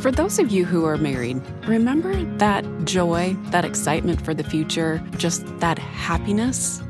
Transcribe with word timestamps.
For 0.00 0.10
those 0.10 0.38
of 0.38 0.50
you 0.50 0.64
who 0.64 0.86
are 0.86 0.96
married, 0.96 1.42
remember 1.66 2.24
that 2.38 2.64
joy, 2.86 3.36
that 3.50 3.66
excitement 3.66 4.24
for 4.24 4.32
the 4.32 4.42
future, 4.42 5.02
just 5.18 5.44
that 5.58 5.78
happiness? 5.78 6.80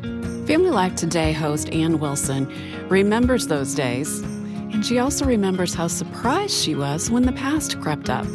Family 0.47 0.71
Life 0.71 0.95
Today 0.95 1.33
host 1.33 1.69
Ann 1.71 1.99
Wilson 1.99 2.47
remembers 2.89 3.49
those 3.49 3.75
days, 3.75 4.21
and 4.21 4.87
she 4.87 5.01
also 5.01 5.25
remembers 5.25 5.75
how 5.75 5.89
surprised 5.89 6.55
she 6.55 6.77
was 6.77 7.11
when 7.11 7.25
the 7.25 7.33
past 7.33 7.81
crept 7.81 8.09
up. 8.09 8.27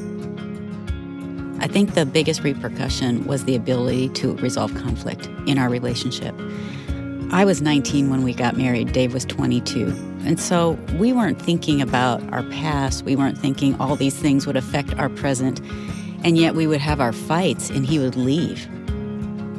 I 1.61 1.67
think 1.67 1.93
the 1.93 2.05
biggest 2.05 2.43
repercussion 2.43 3.25
was 3.25 3.45
the 3.45 3.55
ability 3.55 4.09
to 4.09 4.35
resolve 4.35 4.75
conflict 4.75 5.27
in 5.47 5.57
our 5.57 5.69
relationship. 5.69 6.35
I 7.31 7.43
was 7.43 7.61
19 7.61 8.09
when 8.09 8.23
we 8.23 8.33
got 8.33 8.55
married, 8.55 8.93
Dave 8.93 9.13
was 9.13 9.25
22. 9.25 9.87
And 10.25 10.39
so 10.39 10.71
we 10.97 11.11
weren't 11.11 11.41
thinking 11.41 11.81
about 11.81 12.21
our 12.31 12.43
past, 12.43 13.03
we 13.03 13.15
weren't 13.15 13.37
thinking 13.37 13.79
all 13.79 13.95
these 13.95 14.15
things 14.15 14.45
would 14.47 14.55
affect 14.55 14.93
our 14.95 15.09
present, 15.09 15.59
and 16.23 16.37
yet 16.37 16.55
we 16.55 16.67
would 16.67 16.81
have 16.81 17.01
our 17.01 17.13
fights 17.13 17.69
and 17.69 17.85
he 17.85 17.99
would 17.99 18.15
leave. 18.15 18.65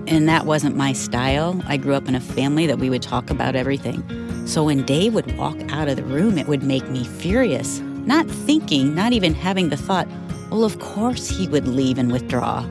And 0.09 0.29
that 0.29 0.47
wasn't 0.47 0.77
my 0.77 0.93
style. 0.93 1.61
I 1.67 1.77
grew 1.77 1.95
up 1.95 2.09
in 2.09 2.15
a 2.15 2.21
family 2.21 2.67
that 2.67 2.79
we 2.79 2.89
would 2.89 3.03
talk 3.03 3.31
about 3.31 3.57
everything. 3.57 4.03
So 4.47 4.65
when 4.65 4.85
Dave 4.85 5.15
would 5.15 5.37
walk 5.37 5.57
out 5.73 5.89
of 5.89 5.97
the 5.97 6.05
room, 6.05 6.39
it 6.39 6.47
would 6.47 6.63
make 6.63 6.89
me 6.89 7.05
furious, 7.05 7.81
not 7.81 8.29
thinking, 8.29 8.95
not 8.95 9.13
even 9.13 9.35
having 9.35 9.71
the 9.71 9.77
thought, 9.77 10.09
well, 10.51 10.65
of 10.65 10.79
course 10.79 11.29
he 11.29 11.49
would 11.49 11.67
leave 11.67 11.99
and 11.99 12.13
withdraw, 12.13 12.63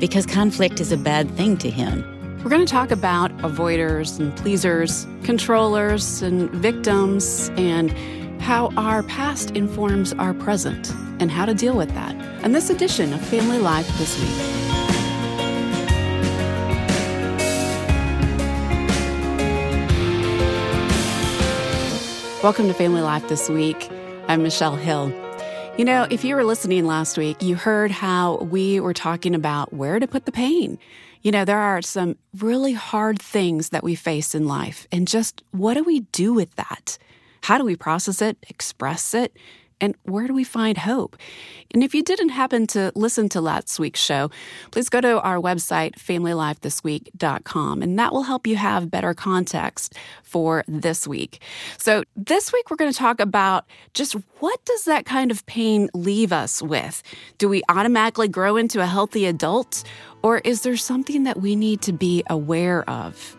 because 0.00 0.26
conflict 0.26 0.80
is 0.80 0.90
a 0.90 0.96
bad 0.96 1.30
thing 1.36 1.56
to 1.58 1.70
him. 1.70 2.15
We're 2.46 2.50
going 2.50 2.64
to 2.64 2.72
talk 2.72 2.92
about 2.92 3.36
avoiders 3.38 4.20
and 4.20 4.32
pleasers, 4.36 5.04
controllers 5.24 6.22
and 6.22 6.48
victims, 6.50 7.50
and 7.56 7.90
how 8.40 8.68
our 8.76 9.02
past 9.02 9.50
informs 9.56 10.12
our 10.12 10.32
present 10.32 10.92
and 11.18 11.28
how 11.28 11.44
to 11.44 11.54
deal 11.54 11.76
with 11.76 11.92
that. 11.94 12.14
And 12.44 12.54
this 12.54 12.70
edition 12.70 13.12
of 13.12 13.20
Family 13.20 13.58
Life 13.58 13.88
this 13.98 14.16
week. 14.20 14.30
Welcome 22.44 22.68
to 22.68 22.74
Family 22.74 23.02
Life 23.02 23.28
this 23.28 23.48
week. 23.48 23.90
I'm 24.28 24.44
Michelle 24.44 24.76
Hill. 24.76 25.12
You 25.76 25.84
know, 25.84 26.06
if 26.10 26.24
you 26.24 26.36
were 26.36 26.44
listening 26.44 26.86
last 26.86 27.18
week, 27.18 27.42
you 27.42 27.56
heard 27.56 27.90
how 27.90 28.36
we 28.36 28.78
were 28.78 28.94
talking 28.94 29.34
about 29.34 29.72
where 29.72 29.98
to 29.98 30.06
put 30.06 30.26
the 30.26 30.32
pain. 30.32 30.78
You 31.26 31.32
know, 31.32 31.44
there 31.44 31.58
are 31.58 31.82
some 31.82 32.18
really 32.38 32.72
hard 32.72 33.20
things 33.20 33.70
that 33.70 33.82
we 33.82 33.96
face 33.96 34.32
in 34.32 34.46
life, 34.46 34.86
and 34.92 35.08
just 35.08 35.42
what 35.50 35.74
do 35.74 35.82
we 35.82 36.02
do 36.12 36.32
with 36.32 36.54
that? 36.54 36.98
How 37.42 37.58
do 37.58 37.64
we 37.64 37.74
process 37.74 38.22
it, 38.22 38.38
express 38.48 39.12
it, 39.12 39.36
and 39.80 39.94
where 40.04 40.26
do 40.26 40.34
we 40.34 40.44
find 40.44 40.78
hope? 40.78 41.16
And 41.72 41.82
if 41.82 41.94
you 41.94 42.02
didn't 42.02 42.30
happen 42.30 42.66
to 42.68 42.92
listen 42.94 43.28
to 43.30 43.40
last 43.40 43.78
week's 43.78 44.00
show, 44.00 44.30
please 44.70 44.88
go 44.88 45.00
to 45.00 45.20
our 45.20 45.36
website, 45.36 45.96
familylifethisweek.com, 45.96 47.82
and 47.82 47.98
that 47.98 48.12
will 48.12 48.22
help 48.22 48.46
you 48.46 48.56
have 48.56 48.90
better 48.90 49.14
context 49.14 49.94
for 50.22 50.64
this 50.66 51.06
week. 51.06 51.40
So, 51.78 52.04
this 52.16 52.52
week 52.52 52.70
we're 52.70 52.76
going 52.76 52.92
to 52.92 52.98
talk 52.98 53.20
about 53.20 53.66
just 53.94 54.14
what 54.38 54.64
does 54.64 54.84
that 54.84 55.04
kind 55.04 55.30
of 55.30 55.44
pain 55.46 55.90
leave 55.94 56.32
us 56.32 56.62
with? 56.62 57.02
Do 57.38 57.48
we 57.48 57.62
automatically 57.68 58.28
grow 58.28 58.56
into 58.56 58.80
a 58.80 58.86
healthy 58.86 59.26
adult, 59.26 59.84
or 60.22 60.38
is 60.38 60.62
there 60.62 60.76
something 60.76 61.24
that 61.24 61.40
we 61.40 61.54
need 61.56 61.82
to 61.82 61.92
be 61.92 62.22
aware 62.28 62.88
of? 62.88 63.35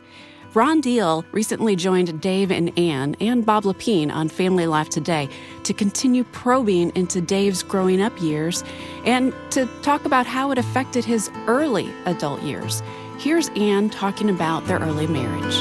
Ron 0.58 0.81
Deal 0.81 1.23
recently 1.33 1.75
joined 1.75 2.19
Dave 2.19 2.52
and 2.52 2.75
Ann 2.80 3.16
and 3.22 3.45
Bob 3.45 3.66
Lepine 3.66 4.11
on 4.11 4.27
Family 4.27 4.66
Life 4.66 4.89
Today 4.89 5.30
to 5.61 5.72
continue 5.72 6.23
probing 6.23 6.91
into 6.95 7.22
Dave's 7.22 7.61
growing 7.61 8.02
up 8.02 8.19
years 8.19 8.63
and 9.05 9.35
to 9.52 9.67
talk 9.83 10.03
about 10.05 10.25
how 10.25 10.50
it 10.50 10.58
affected 10.58 11.05
his 11.05 11.30
early 11.45 11.94
adult 12.08 12.41
years. 12.41 12.81
Here's 13.19 13.50
Ann 13.50 13.91
talking 13.91 14.31
about 14.31 14.66
their 14.66 14.79
early 14.79 15.06
marriage. 15.06 15.57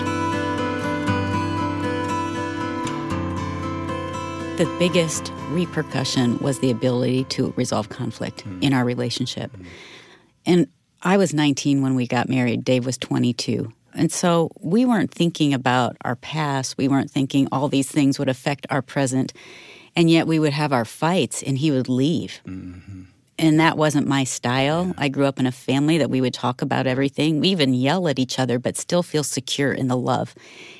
The 4.56 4.76
biggest 4.78 5.30
repercussion 5.50 6.38
was 6.38 6.60
the 6.60 6.70
ability 6.70 7.24
to 7.24 7.52
resolve 7.54 7.90
conflict 7.90 8.46
mm. 8.46 8.62
in 8.62 8.72
our 8.72 8.86
relationship. 8.86 9.54
Mm. 9.58 9.66
And 10.46 10.68
I 11.02 11.18
was 11.18 11.34
19 11.34 11.82
when 11.82 11.94
we 11.96 12.06
got 12.06 12.30
married. 12.30 12.64
Dave 12.64 12.86
was 12.86 12.96
22. 12.96 13.70
And 13.96 14.12
so 14.12 14.50
we 14.60 14.84
weren't 14.84 15.10
thinking 15.10 15.54
about 15.54 15.96
our 16.02 16.16
past. 16.16 16.76
We 16.76 16.88
weren't 16.88 17.10
thinking 17.10 17.48
all 17.50 17.68
these 17.68 17.90
things 17.90 18.18
would 18.18 18.28
affect 18.28 18.66
our 18.70 18.82
present. 18.82 19.32
And 19.96 20.10
yet 20.10 20.26
we 20.26 20.38
would 20.38 20.52
have 20.52 20.72
our 20.72 20.84
fights 20.84 21.42
and 21.42 21.56
he 21.56 21.70
would 21.70 21.88
leave. 21.88 22.40
Mm-hmm. 22.46 23.02
And 23.38 23.60
that 23.60 23.76
wasn't 23.76 24.06
my 24.06 24.24
style. 24.24 24.86
Yeah. 24.86 24.92
I 24.98 25.08
grew 25.08 25.26
up 25.26 25.38
in 25.38 25.46
a 25.46 25.52
family 25.52 25.98
that 25.98 26.10
we 26.10 26.20
would 26.20 26.34
talk 26.34 26.62
about 26.62 26.86
everything. 26.86 27.40
We 27.40 27.48
even 27.48 27.74
yell 27.74 28.08
at 28.08 28.18
each 28.18 28.38
other, 28.38 28.58
but 28.58 28.76
still 28.76 29.02
feel 29.02 29.24
secure 29.24 29.72
in 29.72 29.88
the 29.88 29.96
love. 29.96 30.34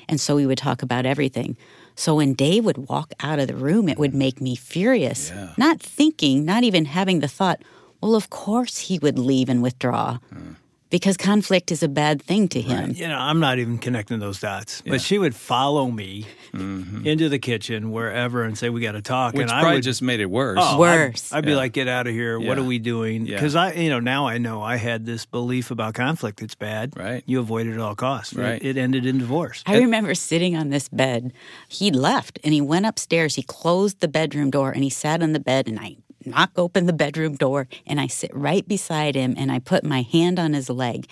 And 0.07 0.19
so 0.19 0.35
we 0.35 0.45
would 0.45 0.57
talk 0.57 0.81
about 0.81 1.05
everything. 1.05 1.57
So 1.95 2.15
when 2.15 2.33
Dave 2.33 2.65
would 2.65 2.89
walk 2.89 3.13
out 3.19 3.39
of 3.39 3.47
the 3.47 3.55
room, 3.55 3.89
it 3.89 3.97
would 3.97 4.13
make 4.13 4.39
me 4.41 4.55
furious. 4.55 5.29
Yeah. 5.29 5.53
Not 5.57 5.79
thinking, 5.79 6.45
not 6.45 6.63
even 6.63 6.85
having 6.85 7.19
the 7.19 7.27
thought, 7.27 7.61
well, 8.01 8.15
of 8.15 8.29
course 8.29 8.77
he 8.77 8.99
would 8.99 9.17
leave 9.17 9.49
and 9.49 9.61
withdraw. 9.61 10.19
Mm 10.33 10.55
because 10.89 11.17
conflict 11.17 11.71
is 11.71 11.83
a 11.83 11.87
bad 11.87 12.21
thing 12.21 12.47
to 12.49 12.61
him. 12.61 12.87
Right. 12.87 12.95
You 12.95 13.07
know, 13.07 13.17
I'm 13.17 13.39
not 13.39 13.59
even 13.59 13.77
connecting 13.77 14.19
those 14.19 14.39
dots. 14.39 14.81
Yeah. 14.85 14.93
But 14.93 15.01
she 15.01 15.17
would 15.17 15.35
follow 15.35 15.89
me 15.91 16.25
mm-hmm. 16.53 17.05
into 17.05 17.29
the 17.29 17.39
kitchen 17.39 17.91
wherever 17.91 18.43
and 18.43 18.57
say, 18.57 18.69
"We 18.69 18.81
got 18.81 18.93
to 18.93 19.01
talk." 19.01 19.33
Which 19.33 19.43
and 19.43 19.51
probably 19.51 19.69
I 19.69 19.73
would, 19.75 19.83
just 19.83 20.01
made 20.01 20.19
it 20.19 20.29
worse. 20.29 20.59
Oh, 20.61 20.79
worse. 20.79 21.31
I'd, 21.31 21.39
I'd 21.39 21.45
be 21.45 21.51
yeah. 21.51 21.57
like, 21.57 21.73
"Get 21.73 21.87
out 21.87 22.07
of 22.07 22.13
here! 22.13 22.39
Yeah. 22.39 22.47
What 22.47 22.57
are 22.57 22.63
we 22.63 22.79
doing?" 22.79 23.25
Because 23.25 23.55
I, 23.55 23.73
you 23.73 23.89
know, 23.89 23.99
now 23.99 24.27
I 24.27 24.37
know 24.37 24.61
I 24.61 24.77
had 24.77 25.05
this 25.05 25.25
belief 25.25 25.71
about 25.71 25.93
conflict. 25.93 26.41
It's 26.41 26.55
bad. 26.55 26.95
Right. 26.95 27.23
You 27.25 27.39
avoid 27.39 27.67
it 27.67 27.73
at 27.73 27.79
all 27.79 27.95
costs. 27.95 28.33
Right. 28.33 28.61
It, 28.61 28.77
it 28.77 28.77
ended 28.77 29.05
in 29.05 29.17
divorce. 29.17 29.63
I 29.65 29.77
remember 29.77 30.13
sitting 30.15 30.55
on 30.55 30.69
this 30.69 30.89
bed. 30.89 31.33
He 31.67 31.91
left 31.91 32.39
and 32.43 32.53
he 32.53 32.61
went 32.61 32.85
upstairs. 32.85 33.35
He 33.35 33.43
closed 33.43 33.99
the 33.99 34.07
bedroom 34.07 34.49
door 34.49 34.71
and 34.71 34.83
he 34.83 34.89
sat 34.89 35.21
on 35.21 35.33
the 35.33 35.39
bed 35.39 35.67
and 35.67 35.79
I 35.79 35.97
knock 36.29 36.51
open 36.55 36.85
the 36.85 36.93
bedroom 36.93 37.35
door 37.35 37.67
and 37.85 37.99
I 37.99 38.07
sit 38.07 38.31
right 38.33 38.67
beside 38.67 39.15
him 39.15 39.35
and 39.37 39.51
I 39.51 39.59
put 39.59 39.83
my 39.83 40.01
hand 40.01 40.39
on 40.39 40.53
his 40.53 40.69
leg. 40.69 41.07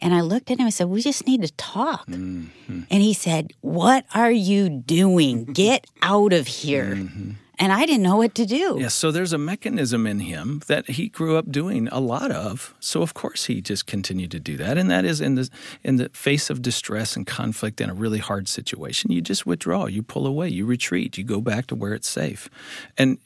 And 0.00 0.14
I 0.14 0.20
looked 0.20 0.50
at 0.50 0.58
him 0.58 0.66
and 0.66 0.74
said, 0.74 0.88
We 0.88 1.02
just 1.02 1.26
need 1.26 1.42
to 1.42 1.52
talk. 1.52 2.06
Mm-hmm. 2.06 2.82
And 2.90 3.02
he 3.02 3.14
said, 3.14 3.52
What 3.60 4.04
are 4.14 4.32
you 4.32 4.68
doing? 4.68 5.44
Get 5.52 5.86
out 6.02 6.32
of 6.32 6.46
here. 6.46 6.94
Mm-hmm. 6.94 7.30
And 7.60 7.72
I 7.72 7.86
didn't 7.86 8.02
know 8.02 8.16
what 8.16 8.36
to 8.36 8.46
do. 8.46 8.76
Yes, 8.76 8.80
yeah, 8.80 8.88
so 8.88 9.10
there's 9.10 9.32
a 9.32 9.38
mechanism 9.38 10.06
in 10.06 10.20
him 10.20 10.62
that 10.68 10.90
he 10.90 11.08
grew 11.08 11.36
up 11.36 11.50
doing 11.50 11.88
a 11.88 11.98
lot 11.98 12.30
of. 12.30 12.74
So 12.78 13.02
of 13.02 13.14
course 13.14 13.46
he 13.46 13.60
just 13.60 13.86
continued 13.86 14.30
to 14.30 14.38
do 14.38 14.56
that. 14.58 14.78
And 14.78 14.88
that 14.90 15.04
is 15.04 15.20
in 15.20 15.34
the 15.34 15.50
in 15.82 15.96
the 15.96 16.08
face 16.10 16.50
of 16.50 16.62
distress 16.62 17.16
and 17.16 17.26
conflict 17.26 17.80
in 17.80 17.90
a 17.90 17.94
really 17.94 18.20
hard 18.20 18.46
situation, 18.48 19.10
you 19.10 19.20
just 19.20 19.44
withdraw, 19.44 19.86
you 19.86 20.04
pull 20.04 20.26
away, 20.26 20.48
you 20.48 20.66
retreat, 20.66 21.18
you 21.18 21.24
go 21.24 21.40
back 21.40 21.66
to 21.68 21.74
where 21.74 21.94
it's 21.94 22.08
safe. 22.08 22.48
And 22.96 23.18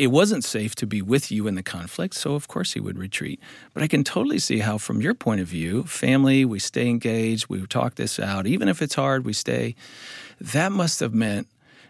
it 0.00 0.10
wasn't 0.10 0.44
safe 0.44 0.74
to 0.76 0.86
be 0.86 1.02
with 1.02 1.30
you 1.30 1.46
in 1.46 1.56
the 1.56 1.62
conflict, 1.62 2.14
so 2.14 2.34
of 2.34 2.48
course 2.48 2.72
he 2.72 2.80
would 2.80 2.98
retreat. 2.98 3.38
But 3.74 3.82
I 3.82 3.86
can 3.86 4.02
totally 4.02 4.38
see 4.38 4.60
how, 4.60 4.78
from 4.78 5.02
your 5.02 5.12
point 5.12 5.42
of 5.42 5.46
view, 5.46 5.82
family, 5.82 6.42
we 6.46 6.58
stay 6.58 6.88
engaged, 6.88 7.50
we 7.50 7.66
talk 7.66 7.96
this 7.96 8.18
out, 8.18 8.46
even 8.46 8.66
if 8.66 8.80
it's 8.80 8.94
hard, 8.94 9.26
we 9.26 9.34
stay. 9.34 9.74
That 10.40 10.72
must 10.72 11.00
have 11.00 11.12
meant 11.12 11.48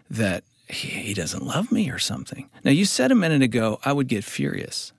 that 0.09 0.43
he, 0.67 0.89
he 0.89 1.13
doesn't 1.13 1.45
love 1.45 1.71
me 1.71 1.89
or 1.89 1.99
something. 1.99 2.49
Now, 2.65 2.71
you 2.71 2.83
said 2.83 3.13
a 3.13 3.15
minute 3.15 3.43
ago, 3.43 3.79
I 3.85 3.93
would 3.93 4.09
get 4.09 4.25
furious. 4.25 4.91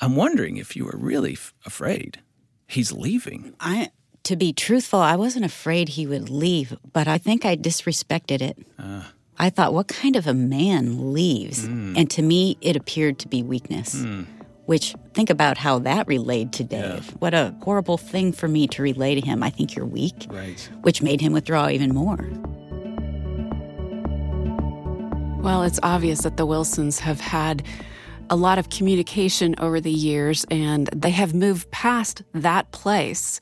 I'm 0.00 0.16
wondering 0.16 0.56
if 0.56 0.74
you 0.74 0.86
were 0.86 0.98
really 0.98 1.34
f- 1.34 1.54
afraid 1.64 2.18
he's 2.66 2.90
leaving. 2.90 3.54
I, 3.60 3.90
to 4.24 4.34
be 4.34 4.52
truthful, 4.52 4.98
I 4.98 5.14
wasn't 5.14 5.44
afraid 5.44 5.90
he 5.90 6.04
would 6.04 6.28
leave, 6.28 6.76
but 6.92 7.06
I 7.06 7.18
think 7.18 7.44
I 7.44 7.56
disrespected 7.56 8.42
it. 8.42 8.58
Uh. 8.76 9.04
I 9.40 9.48
thought, 9.48 9.72
what 9.72 9.88
kind 9.88 10.16
of 10.16 10.26
a 10.26 10.34
man 10.34 11.14
leaves? 11.14 11.66
Mm. 11.66 11.96
And 11.96 12.10
to 12.10 12.20
me, 12.20 12.58
it 12.60 12.76
appeared 12.76 13.18
to 13.20 13.28
be 13.28 13.42
weakness. 13.42 13.96
Mm. 13.96 14.26
Which, 14.66 14.94
think 15.14 15.30
about 15.30 15.56
how 15.56 15.78
that 15.78 16.06
relayed 16.06 16.52
to 16.52 16.62
Dave. 16.62 17.06
Yeah. 17.06 17.14
What 17.20 17.32
a 17.32 17.54
horrible 17.62 17.96
thing 17.96 18.32
for 18.32 18.48
me 18.48 18.68
to 18.68 18.82
relay 18.82 19.14
to 19.14 19.20
him. 19.22 19.42
I 19.42 19.48
think 19.48 19.74
you're 19.74 19.86
weak. 19.86 20.26
Right. 20.28 20.60
Which 20.82 21.00
made 21.00 21.22
him 21.22 21.32
withdraw 21.32 21.70
even 21.70 21.94
more. 21.94 22.28
Well, 25.42 25.62
it's 25.62 25.80
obvious 25.82 26.20
that 26.20 26.36
the 26.36 26.44
Wilsons 26.44 27.00
have 27.00 27.20
had 27.20 27.64
a 28.28 28.36
lot 28.36 28.58
of 28.58 28.68
communication 28.68 29.54
over 29.56 29.80
the 29.80 29.90
years 29.90 30.44
and 30.50 30.86
they 30.94 31.10
have 31.10 31.32
moved 31.32 31.70
past 31.70 32.22
that 32.34 32.70
place. 32.72 33.40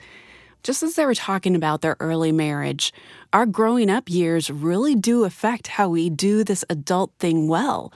Just 0.63 0.83
as 0.83 0.95
they 0.95 1.07
were 1.07 1.15
talking 1.15 1.55
about 1.55 1.81
their 1.81 1.97
early 2.01 2.33
marriage, 2.33 2.93
our 3.33 3.47
growing 3.47 3.91
up 3.91 4.11
years 4.11 4.51
really 4.51 4.95
do 4.95 5.25
affect 5.25 5.69
how 5.69 5.89
we 5.89 6.11
do 6.11 6.45
this 6.45 6.65
adult 6.69 7.13
thing 7.19 7.49
well. 7.49 7.93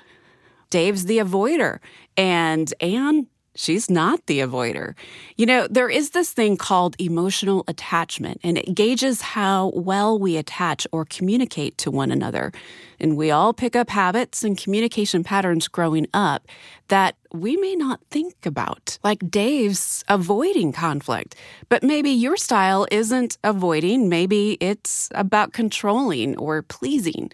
Dave's 0.70 1.04
the 1.04 1.18
avoider, 1.18 1.80
and 2.16 2.72
Ann, 2.80 3.26
she's 3.54 3.90
not 3.90 4.26
the 4.26 4.40
avoider. 4.40 4.94
You 5.36 5.46
know, 5.46 5.66
there 5.68 5.88
is 5.88 6.10
this 6.10 6.32
thing 6.32 6.56
called 6.56 6.96
emotional 6.98 7.64
attachment, 7.68 8.40
and 8.42 8.58
it 8.58 8.74
gauges 8.74 9.20
how 9.20 9.72
well 9.74 10.18
we 10.18 10.36
attach 10.36 10.86
or 10.92 11.04
communicate 11.04 11.78
to 11.78 11.90
one 11.90 12.10
another. 12.10 12.52
And 13.00 13.16
we 13.16 13.30
all 13.30 13.52
pick 13.52 13.74
up 13.74 13.90
habits 13.90 14.44
and 14.44 14.56
communication 14.56 15.24
patterns 15.24 15.68
growing 15.68 16.06
up 16.14 16.46
that 16.88 17.16
we 17.32 17.56
may 17.56 17.74
not 17.74 18.00
think 18.10 18.46
about, 18.46 18.98
like 19.02 19.30
Dave's 19.30 20.04
avoiding 20.08 20.72
conflict. 20.72 21.34
But 21.68 21.82
maybe 21.82 22.10
your 22.10 22.36
style 22.36 22.86
isn't 22.90 23.38
avoiding, 23.42 24.08
maybe 24.08 24.56
it's 24.60 25.08
about 25.14 25.52
controlling 25.52 26.36
or 26.36 26.62
pleasing. 26.62 27.32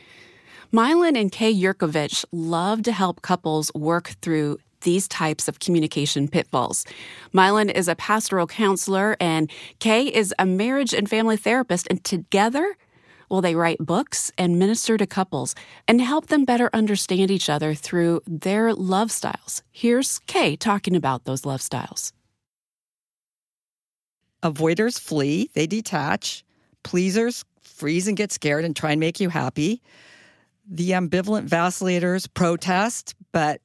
Milan 0.70 1.16
and 1.16 1.32
Kay 1.32 1.54
Yerkovich 1.54 2.26
love 2.30 2.82
to 2.82 2.92
help 2.92 3.22
couples 3.22 3.72
work 3.74 4.16
through 4.20 4.58
these 4.80 5.08
types 5.08 5.48
of 5.48 5.60
communication 5.60 6.28
pitfalls. 6.28 6.84
Milan 7.32 7.70
is 7.70 7.88
a 7.88 7.94
pastoral 7.94 8.46
counselor 8.46 9.16
and 9.20 9.50
Kay 9.78 10.06
is 10.06 10.34
a 10.38 10.46
marriage 10.46 10.94
and 10.94 11.08
family 11.08 11.36
therapist, 11.36 11.86
and 11.90 12.02
together, 12.04 12.76
well, 13.30 13.40
they 13.40 13.54
write 13.54 13.78
books 13.78 14.32
and 14.38 14.58
minister 14.58 14.96
to 14.96 15.06
couples 15.06 15.54
and 15.86 16.00
help 16.00 16.28
them 16.28 16.44
better 16.44 16.70
understand 16.72 17.30
each 17.30 17.50
other 17.50 17.74
through 17.74 18.22
their 18.26 18.72
love 18.72 19.10
styles. 19.10 19.62
Here's 19.70 20.18
Kay 20.20 20.56
talking 20.56 20.96
about 20.96 21.24
those 21.24 21.44
love 21.44 21.60
styles. 21.60 22.12
Avoiders 24.42 25.00
flee, 25.00 25.50
they 25.54 25.66
detach. 25.66 26.44
Pleasers 26.84 27.44
freeze 27.60 28.08
and 28.08 28.16
get 28.16 28.32
scared 28.32 28.64
and 28.64 28.74
try 28.74 28.92
and 28.92 29.00
make 29.00 29.20
you 29.20 29.28
happy. 29.28 29.82
The 30.70 30.90
ambivalent 30.90 31.48
vacillators 31.48 32.28
protest, 32.32 33.14
but 33.32 33.60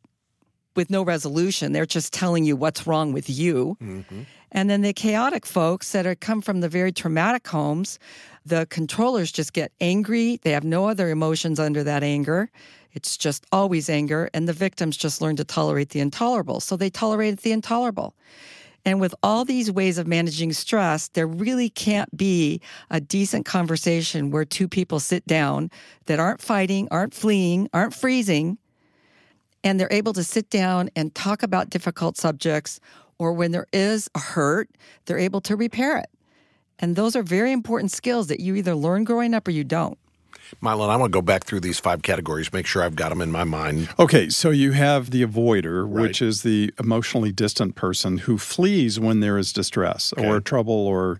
with 0.76 0.90
no 0.90 1.04
resolution. 1.04 1.72
They're 1.72 1.86
just 1.86 2.14
telling 2.14 2.44
you 2.44 2.56
what's 2.56 2.88
wrong 2.88 3.14
with 3.14 3.30
you. 3.30 3.78
Mm-hmm. 3.82 4.22
And 4.52 4.70
then 4.70 4.82
the 4.82 4.94
chaotic 4.94 5.46
folks 5.46 5.92
that 5.92 6.06
are 6.06 6.16
come 6.16 6.42
from 6.42 6.62
the 6.62 6.70
very 6.70 6.92
traumatic 6.92 7.48
homes, 7.48 7.98
the 8.46 8.68
controllers 8.70 9.32
just 9.32 9.54
get 9.54 9.72
angry. 9.82 10.40
They 10.44 10.52
have 10.52 10.64
no 10.64 10.88
other 10.88 11.10
emotions 11.10 11.60
under 11.60 11.84
that 11.84 12.04
anger. 12.04 12.52
It's 12.94 13.18
just 13.18 13.46
always 13.52 13.90
anger. 13.90 14.30
And 14.34 14.48
the 14.48 14.54
victims 14.54 14.96
just 14.96 15.22
learn 15.22 15.36
to 15.38 15.44
tolerate 15.44 15.90
the 15.90 16.00
intolerable. 16.00 16.60
So 16.60 16.78
they 16.78 16.92
tolerate 16.92 17.42
the 17.42 17.52
intolerable. 17.52 18.14
And 18.86 19.00
with 19.00 19.16
all 19.24 19.46
these 19.46 19.72
ways 19.72 19.98
of 19.98 20.08
managing 20.08 20.52
stress, 20.54 21.08
there 21.10 21.26
really 21.28 21.70
can't 21.70 22.16
be 22.16 22.62
a 22.90 23.00
decent 23.00 23.46
conversation 23.46 24.30
where 24.30 24.46
two 24.46 24.68
people 24.68 25.00
sit 25.00 25.26
down 25.26 25.72
that 26.06 26.20
aren't 26.20 26.42
fighting, 26.42 26.88
aren't 26.92 27.14
fleeing, 27.14 27.70
aren't 27.74 27.94
freezing, 27.94 28.58
and 29.64 29.80
they're 29.80 29.92
able 29.92 30.14
to 30.14 30.24
sit 30.24 30.50
down 30.50 30.90
and 30.96 31.14
talk 31.16 31.44
about 31.44 31.70
difficult 31.70 32.18
subjects, 32.18 32.80
or 33.18 33.34
when 33.34 33.52
there 33.52 33.68
is 33.72 34.10
a 34.16 34.20
hurt, 34.20 34.70
they're 35.06 35.20
able 35.20 35.42
to 35.42 35.56
repair 35.56 35.98
it. 35.98 36.10
And 36.80 36.96
those 36.96 37.16
are 37.16 37.24
very 37.24 37.52
important 37.52 37.92
skills 37.92 38.28
that 38.28 38.40
you 38.40 38.56
either 38.56 38.76
learn 38.76 39.04
growing 39.04 39.34
up 39.34 39.48
or 39.48 39.52
you 39.52 39.64
don't. 39.64 39.98
Milan, 40.62 40.90
I'm 40.90 41.00
going 41.00 41.12
to 41.12 41.16
go 41.16 41.22
back 41.22 41.46
through 41.46 41.62
these 41.62 41.80
five 41.80 42.02
categories, 42.02 42.52
make 42.54 42.66
sure 42.66 42.84
I've 42.84 42.96
got 42.96 43.10
them 43.10 43.22
in 43.22 43.32
my 43.32 43.44
mind. 43.44 43.90
Okay, 44.00 44.30
so 44.30 44.50
you 44.50 44.72
have 44.74 45.12
the 45.12 45.26
avoider, 45.26 45.84
right. 45.84 46.04
which 46.04 46.22
is 46.22 46.44
the 46.44 46.74
emotionally 46.80 47.32
distant 47.32 47.76
person 47.76 48.20
who 48.20 48.38
flees 48.38 49.00
when 49.00 49.20
there 49.20 49.38
is 49.38 49.54
distress 49.54 50.14
okay. 50.18 50.28
or 50.28 50.40
trouble 50.40 50.74
or 50.88 51.20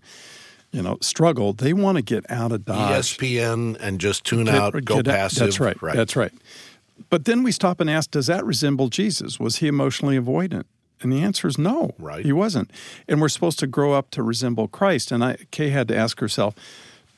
you 0.72 0.82
know 0.82 0.98
struggle. 1.00 1.52
They 1.52 1.72
want 1.72 1.96
to 1.96 2.02
get 2.02 2.30
out 2.30 2.52
of 2.52 2.64
dodge. 2.64 3.16
ESPN 3.16 3.76
and 3.80 4.00
just 4.00 4.24
tune 4.24 4.44
get, 4.44 4.54
out, 4.54 4.84
go 4.84 5.02
passive. 5.02 5.38
That's 5.40 5.60
right. 5.60 5.80
right. 5.80 5.96
That's 5.96 6.16
right. 6.16 6.32
But 7.10 7.24
then 7.24 7.42
we 7.42 7.52
stop 7.52 7.80
and 7.80 7.90
ask, 7.90 8.10
does 8.10 8.26
that 8.26 8.44
resemble 8.44 8.88
Jesus? 8.88 9.40
Was 9.40 9.56
he 9.56 9.68
emotionally 9.68 10.18
avoidant? 10.18 10.64
And 11.00 11.12
the 11.12 11.22
answer 11.22 11.48
is 11.48 11.58
no. 11.58 11.94
Right. 11.98 12.24
He 12.24 12.32
wasn't. 12.32 12.70
And 13.08 13.20
we're 13.20 13.28
supposed 13.28 13.58
to 13.58 13.66
grow 13.66 13.92
up 13.92 14.10
to 14.12 14.22
resemble 14.22 14.68
Christ. 14.68 15.12
And 15.12 15.24
I, 15.24 15.36
Kay 15.50 15.70
had 15.70 15.88
to 15.88 15.96
ask 15.96 16.20
herself, 16.20 16.54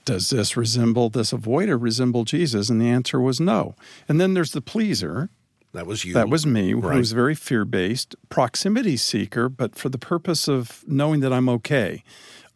does 0.04 0.30
this 0.30 0.56
resemble 0.56 1.10
this 1.10 1.32
avoider 1.32 1.80
resemble 1.80 2.24
Jesus? 2.24 2.68
And 2.68 2.80
the 2.80 2.88
answer 2.88 3.20
was 3.20 3.40
no. 3.40 3.74
And 4.08 4.20
then 4.20 4.34
there's 4.34 4.52
the 4.52 4.60
pleaser. 4.60 5.28
That 5.72 5.86
was 5.86 6.04
you. 6.04 6.14
That 6.14 6.30
was 6.30 6.46
me, 6.46 6.72
right. 6.72 6.92
who 6.92 6.98
was 6.98 7.12
very 7.12 7.34
fear 7.34 7.64
based, 7.64 8.16
proximity 8.30 8.96
seeker, 8.96 9.48
but 9.48 9.76
for 9.76 9.90
the 9.90 9.98
purpose 9.98 10.48
of 10.48 10.82
knowing 10.86 11.20
that 11.20 11.32
I'm 11.32 11.48
okay 11.50 12.02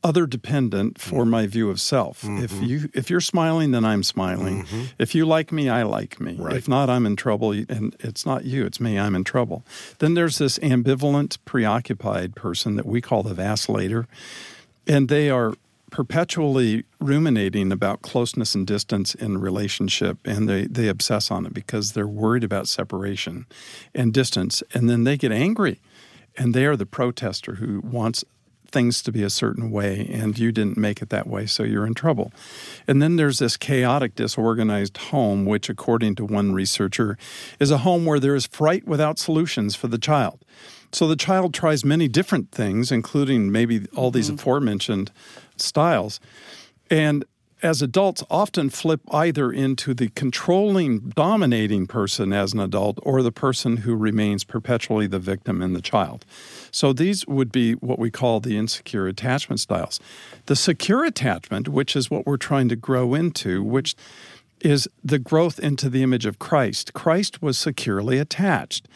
other 0.03 0.27
dependent 0.27 0.99
for 0.99 1.25
my 1.25 1.47
view 1.47 1.71
of 1.71 1.81
self. 1.81 2.23
Mm-hmm. 2.23 2.45
If 2.45 2.63
you 2.63 2.89
if 2.95 3.11
you're 3.11 3.21
smiling, 3.21 3.73
then 3.73 3.85
I'm 3.85 4.03
smiling. 4.03 4.65
Mm-hmm. 4.65 4.83
If 4.99 5.15
you 5.15 5.27
like 5.27 5.53
me, 5.53 5.69
I 5.69 5.83
like 5.83 6.21
me. 6.21 6.37
Right. 6.39 6.57
If 6.57 6.69
not, 6.69 6.89
I'm 6.89 7.07
in 7.07 7.17
trouble, 7.17 7.53
and 7.53 7.95
it's 8.01 8.25
not 8.25 8.45
you, 8.45 8.65
it's 8.65 8.81
me. 8.81 8.99
I'm 8.99 9.15
in 9.15 9.25
trouble. 9.25 9.65
Then 9.99 10.15
there's 10.15 10.39
this 10.39 10.59
ambivalent, 10.59 11.39
preoccupied 11.45 12.35
person 12.35 12.77
that 12.77 12.87
we 12.87 13.01
call 13.01 13.23
the 13.23 13.35
vacillator, 13.35 14.07
and 14.87 15.09
they 15.09 15.29
are 15.31 15.55
perpetually 15.91 16.85
ruminating 17.01 17.73
about 17.73 18.03
closeness 18.03 18.55
and 18.55 18.67
distance 18.67 19.15
in 19.15 19.39
relationship 19.39 20.19
and 20.25 20.49
they, 20.49 20.67
they 20.67 20.89
obsess 20.89 21.31
on 21.31 21.45
it 21.45 21.53
because 21.53 21.93
they're 21.93 22.07
worried 22.07 22.45
about 22.45 22.69
separation 22.69 23.45
and 23.93 24.15
distance 24.15 24.63
and 24.73 24.89
then 24.89 25.03
they 25.03 25.17
get 25.17 25.33
angry 25.33 25.81
and 26.37 26.55
they 26.55 26.65
are 26.65 26.77
the 26.77 26.87
protester 26.87 27.57
who 27.57 27.81
wants 27.81 28.25
things 28.71 29.03
to 29.03 29.13
be 29.13 29.23
a 29.23 29.31
certain 29.31 29.71
way 29.71 30.09
and 30.13 30.39
you 30.39 30.53
didn't 30.53 30.77
make 30.77 31.03
it 31.03 31.11
that 31.11 31.27
way, 31.27 31.47
so 31.47 31.63
you're 31.63 31.87
in 31.87 31.95
trouble. 31.95 32.33
And 32.87 33.03
then 33.03 33.17
there's 33.17 33.39
this 33.39 33.57
chaotic, 33.57 34.15
disorganized 34.15 34.97
home, 34.97 35.45
which, 35.45 35.69
according 35.69 36.15
to 36.17 36.25
one 36.25 36.53
researcher, 36.53 37.19
is 37.59 37.71
a 37.71 37.79
home 37.79 38.05
where 38.07 38.21
there 38.21 38.35
is 38.35 38.47
fright 38.47 38.87
without 38.87 39.19
solutions 39.19 39.75
for 39.75 39.89
the 39.89 39.99
child. 39.99 40.45
So 40.93 41.07
the 41.07 41.17
child 41.17 41.55
tries 41.55 41.85
many 41.85 42.09
different 42.09 42.51
things, 42.51 42.91
including 42.91 43.53
maybe 43.53 43.87
all 43.95 44.11
these 44.11 44.27
mm-hmm. 44.27 44.35
aforementioned 44.35 45.13
styles. 45.57 46.21
And 46.91 47.25
as 47.63 47.83
adults 47.83 48.23
often 48.31 48.71
flip 48.71 49.01
either 49.11 49.53
into 49.53 49.95
the 49.95 50.09
controlling, 50.09 51.01
dominating 51.11 51.87
person 51.87 52.33
as 52.33 52.53
an 52.53 52.61
adult 52.61 52.99
or 53.03 53.23
the 53.23 53.33
person 53.33 53.79
who 53.79 53.95
remains 53.95 54.45
perpetually 54.45 55.07
the 55.07 55.19
victim 55.19 55.63
in 55.63 55.73
the 55.73 55.83
child. 55.83 56.25
So 56.71 56.93
these 56.93 57.27
would 57.27 57.53
be 57.53 57.75
what 57.75 57.99
we 57.99 58.11
call 58.11 58.41
the 58.41 58.57
insecure 58.57 59.07
attachment 59.07 59.61
styles. 59.61 60.01
The 60.47 60.57
secure 60.57 61.05
attachment, 61.05 61.69
which 61.69 61.97
is 61.97 62.11
what 62.11 62.27
we're 62.27 62.37
trying 62.37 62.69
to 62.69 62.77
grow 62.77 63.15
into, 63.15 63.63
which 63.63 63.95
is 64.61 64.89
the 65.03 65.19
growth 65.19 65.59
into 65.59 65.89
the 65.89 66.03
image 66.03 66.27
of 66.27 66.39
Christ. 66.39 66.93
Christ 66.93 67.43
was 67.43 67.59
securely 67.59 68.19
attached. 68.19 68.87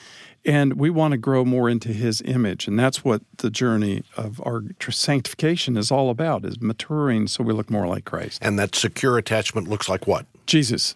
And 0.47 0.75
we 0.75 0.91
want 0.91 1.13
to 1.13 1.19
grow 1.19 1.45
more 1.45 1.71
into 1.71 1.89
his 1.89 2.21
image. 2.23 2.69
And 2.69 2.79
that's 2.79 3.03
what 3.05 3.23
the 3.39 3.51
journey 3.51 4.03
of 4.17 4.43
our 4.45 4.63
sanctification 4.91 5.77
is 5.77 5.91
all 5.91 6.11
about, 6.11 6.45
is 6.45 6.61
maturing 6.61 7.29
so 7.29 7.43
we 7.43 7.55
look 7.55 7.71
more 7.71 7.87
like 7.87 8.05
Christ. 8.05 8.41
And 8.43 8.59
that 8.59 8.75
secure 8.75 9.17
attachment 9.17 9.69
looks 9.69 9.89
like 9.89 10.07
what? 10.07 10.27
Jesus. 10.47 10.95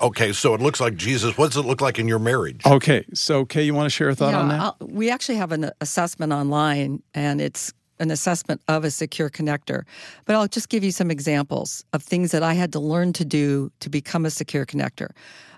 Okay, 0.00 0.32
so 0.32 0.54
it 0.54 0.60
looks 0.60 0.80
like 0.80 0.94
Jesus. 0.94 1.36
What 1.36 1.52
does 1.52 1.56
it 1.56 1.66
look 1.66 1.80
like 1.80 1.98
in 1.98 2.06
your 2.06 2.20
marriage? 2.20 2.64
Okay, 2.64 3.04
so 3.14 3.44
Kay, 3.44 3.62
you 3.62 3.74
want 3.74 3.86
to 3.86 3.90
share 3.90 4.08
a 4.10 4.14
thought 4.14 4.32
yeah, 4.32 4.40
on 4.40 4.48
that? 4.48 4.60
I'll, 4.60 4.76
we 4.80 5.10
actually 5.10 5.36
have 5.36 5.50
an 5.50 5.70
assessment 5.80 6.32
online, 6.32 7.02
and 7.14 7.40
it's 7.40 7.72
an 7.98 8.10
assessment 8.10 8.60
of 8.68 8.84
a 8.84 8.90
secure 8.90 9.28
connector. 9.28 9.82
But 10.24 10.36
I'll 10.36 10.46
just 10.48 10.68
give 10.68 10.84
you 10.84 10.92
some 10.92 11.10
examples 11.10 11.84
of 11.92 12.02
things 12.02 12.30
that 12.30 12.42
I 12.42 12.54
had 12.54 12.72
to 12.72 12.80
learn 12.80 13.12
to 13.14 13.24
do 13.24 13.70
to 13.80 13.90
become 13.90 14.24
a 14.24 14.30
secure 14.30 14.66
connector. 14.66 15.10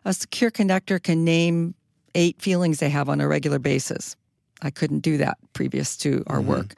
A 0.05 0.13
secure 0.13 0.51
connector 0.51 1.03
can 1.03 1.25
name 1.25 1.75
eight 2.15 2.41
feelings 2.41 2.79
they 2.79 2.91
have 2.91 3.09
on 3.09 3.21
a 3.21 3.29
regular 3.29 3.59
basis. 3.59 4.17
I 4.63 4.71
couldn't 4.71 5.01
do 5.01 5.19
that 5.19 5.37
previous 5.53 5.97
to 5.99 6.23
our 6.27 6.39
mm-hmm. 6.39 6.49
work. 6.49 6.75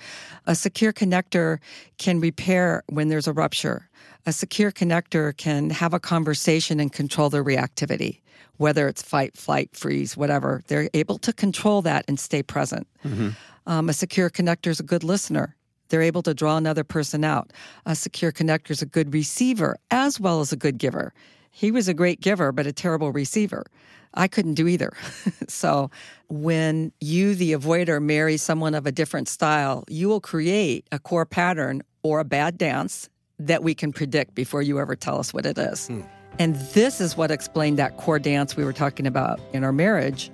A 0.47 0.55
secure 0.55 0.93
connector 0.93 1.59
can 1.99 2.21
repair 2.21 2.83
when 2.89 3.09
there's 3.09 3.29
a 3.29 3.33
rupture. 3.33 3.89
A 4.27 4.33
secure 4.33 4.73
connector 4.73 5.37
can 5.37 5.71
have 5.71 5.95
a 5.95 6.01
conversation 6.01 6.81
and 6.81 6.93
control 6.93 7.31
their 7.31 7.45
reactivity, 7.45 8.21
whether 8.57 8.89
it's 8.89 9.03
fight, 9.03 9.37
flight, 9.37 9.71
freeze, 9.73 10.17
whatever. 10.17 10.63
They're 10.67 10.91
able 10.95 11.19
to 11.19 11.33
control 11.33 11.83
that 11.83 12.05
and 12.09 12.19
stay 12.19 12.43
present. 12.43 12.89
Mm-hmm. 13.05 13.31
Um, 13.67 13.89
a 13.89 13.93
secure 13.93 14.31
connector 14.31 14.69
is 14.69 14.81
a 14.81 14.85
good 14.85 15.05
listener. 15.05 15.55
They're 15.89 16.03
able 16.03 16.23
to 16.23 16.35
draw 16.35 16.57
another 16.57 16.83
person 16.83 17.23
out. 17.25 17.53
A 17.85 17.95
secure 17.95 18.33
connector 18.33 18.71
is 18.71 18.83
a 18.83 18.87
good 18.87 19.13
receiver 19.15 19.77
as 19.91 20.19
well 20.19 20.41
as 20.41 20.53
a 20.53 20.57
good 20.57 20.79
giver. 20.79 21.13
He 21.57 21.71
was 21.71 21.89
a 21.89 21.95
great 21.95 22.21
giver, 22.21 22.53
but 22.53 22.67
a 22.67 22.73
terrible 22.73 23.13
receiver. 23.13 23.65
I 24.13 24.29
couldn't 24.29 24.57
do 24.57 24.69
either. 24.69 24.93
so 25.49 25.91
when 26.29 26.93
you, 27.01 27.35
the 27.35 27.55
avoider, 27.55 27.99
marry 27.99 28.37
someone 28.37 28.75
of 28.75 28.87
a 28.87 28.93
different 28.93 29.27
style, 29.27 29.83
you 29.89 30.07
will 30.07 30.21
create 30.21 30.87
a 30.93 30.99
core 30.99 31.25
pattern 31.25 31.83
or 32.03 32.21
a 32.21 32.27
bad 32.27 32.59
dance 32.59 33.09
that 33.39 33.63
we 33.63 33.75
can 33.75 33.91
predict 33.91 34.35
before 34.35 34.61
you 34.61 34.79
ever 34.79 34.95
tell 34.95 35.19
us 35.19 35.33
what 35.33 35.47
it 35.47 35.57
is. 35.57 35.87
Hmm. 35.87 36.03
And 36.39 36.57
this 36.75 37.01
is 37.01 37.17
what 37.17 37.31
explained 37.31 37.79
that 37.79 37.97
core 37.97 38.19
dance 38.19 38.55
we 38.55 38.63
were 38.63 38.75
talking 38.75 39.07
about 39.07 39.41
in 39.55 39.65
our 39.65 39.73
marriage, 39.73 40.31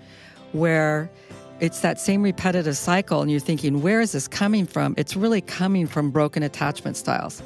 where 0.50 1.09
it's 1.61 1.83
that 1.83 2.00
same 2.00 2.23
repetitive 2.23 2.76
cycle, 2.76 3.23
and 3.23 3.31
you're 3.31 3.38
thinking, 3.38 3.81
where 3.81 4.00
is 4.00 4.11
this 4.11 4.26
coming 4.26 4.67
from? 4.67 4.93
It's 4.99 5.14
really 5.14 5.41
coming 5.41 5.87
from 5.87 6.11
broken 6.11 6.43
attachment 6.43 6.97
styles. 6.97 7.45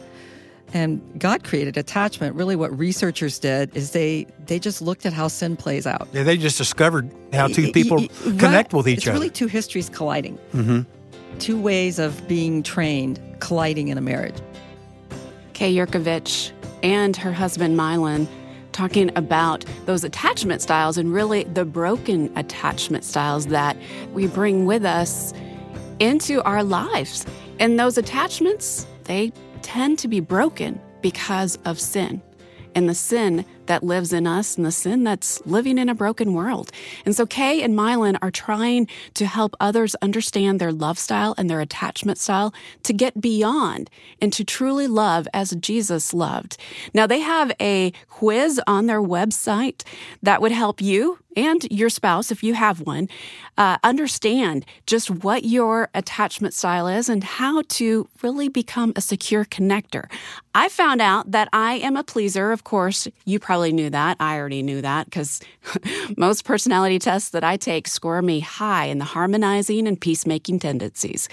And 0.75 1.01
God 1.19 1.45
created 1.45 1.77
attachment. 1.77 2.35
Really, 2.35 2.57
what 2.57 2.77
researchers 2.77 3.39
did 3.39 3.75
is 3.77 3.93
they 3.93 4.27
they 4.47 4.59
just 4.59 4.83
looked 4.83 5.07
at 5.07 5.13
how 5.13 5.29
sin 5.29 5.57
plays 5.57 5.87
out. 5.87 6.09
Yeah, 6.13 6.25
they 6.25 6.37
just 6.37 6.59
discovered 6.59 7.11
how 7.33 7.47
two 7.49 7.71
people 7.73 7.99
Y- 7.99 8.09
y- 8.25 8.37
connect 8.37 8.73
right. 8.73 8.75
with 8.75 8.89
each 8.89 8.99
it's 8.99 9.07
other. 9.07 9.13
It's 9.13 9.21
really 9.21 9.31
two 9.31 9.47
histories 9.47 9.89
colliding. 9.89 10.39
Mm-hmm. 10.55 10.81
Two 11.39 11.61
ways 11.61 11.99
of 11.99 12.27
being 12.29 12.63
trained 12.63 13.21
colliding 13.41 13.89
in 13.89 13.97
a 13.97 14.01
marriage. 14.01 14.37
Kay 15.53 15.75
Yerkovich 15.75 16.51
and 16.83 17.17
her 17.17 17.33
husband 17.33 17.77
Milan 17.77 18.29
talking 18.73 19.11
about 19.17 19.65
those 19.87 20.05
attachment 20.05 20.61
styles 20.61 20.99
and 20.99 21.13
really 21.15 21.45
the 21.45 21.65
broken 21.65 22.31
attachment 22.37 23.05
styles 23.05 23.47
that 23.47 23.77
we 24.13 24.27
bring 24.27 24.67
with 24.67 24.85
us 24.85 25.33
into 25.99 26.43
our 26.43 26.63
lives. 26.63 27.25
And 27.59 27.79
those 27.81 27.97
attachments, 27.97 28.87
they 29.05 29.33
tend 29.63 29.99
to 30.01 30.09
be 30.09 30.21
broken 30.21 30.81
because 31.03 31.57
of 31.65 31.81
sin. 31.81 32.23
And 32.75 32.89
the 32.89 32.95
sin 32.95 33.47
that 33.67 33.83
lives 33.83 34.13
in 34.13 34.27
us 34.27 34.57
and 34.57 34.67
the 34.67 34.71
sin 34.73 35.03
that's 35.03 35.45
living 35.47 35.79
in 35.79 35.89
a 35.89 35.95
broken 35.95 36.35
world. 36.35 36.71
And 37.07 37.17
so 37.17 37.25
Kay 37.25 37.63
and 37.63 37.75
Milan 37.75 38.19
are 38.21 38.31
trying 38.31 38.87
to 39.15 39.27
help 39.27 39.57
others 39.61 39.95
understand 40.03 40.61
their 40.61 40.73
love 40.73 40.99
style 40.99 41.35
and 41.39 41.49
their 41.49 41.61
attachment 41.61 42.19
style 42.19 42.53
to 42.83 42.93
get 42.93 43.21
beyond 43.21 43.89
and 44.21 44.33
to 44.35 44.45
truly 44.45 44.87
love 44.87 45.27
as 45.33 45.53
Jesus 45.53 46.13
loved. 46.13 46.59
Now 46.93 47.07
they 47.07 47.21
have 47.21 47.51
a 47.61 47.93
quiz 48.09 48.61
on 48.67 48.87
their 48.87 49.03
website 49.03 49.83
that 50.23 50.43
would 50.43 50.53
help 50.53 50.81
you 50.83 51.19
and 51.37 51.67
your 51.71 51.91
spouse, 51.91 52.33
if 52.33 52.43
you 52.43 52.55
have 52.55 52.81
one, 52.81 53.09
uh, 53.59 53.77
understand 53.85 54.65
just 54.87 55.11
what 55.11 55.45
your 55.45 55.89
attachment 55.95 56.55
style 56.55 56.89
is 56.89 57.09
and 57.09 57.23
how 57.23 57.63
to 57.69 58.09
really 58.23 58.49
become 58.49 58.93
a 58.97 59.01
secure 59.01 59.45
connector. 59.45 60.11
I 60.55 60.71
found 60.71 61.03
out 61.03 61.31
that 61.33 61.49
I 61.53 61.75
am 61.75 61.97
a 61.97 62.03
pleaser. 62.03 62.51
Of 62.51 62.65
course, 62.65 63.07
you 63.27 63.39
probably 63.39 63.73
knew 63.73 63.91
that. 63.91 64.17
I 64.19 64.39
already 64.39 64.63
knew 64.63 64.81
that 64.81 65.05
because 65.05 65.41
most 66.17 66.45
personality 66.45 66.99
tests 66.99 67.31
that 67.31 67.45
I 67.45 67.59
take 67.59 67.87
score 67.87 68.23
me 68.23 68.41
high 68.41 68.87
in 68.87 68.99
the 68.99 69.05
harmonizing 69.05 69.87
and 69.87 70.01
peacemaking 70.01 70.61
tendencies. 70.61 71.29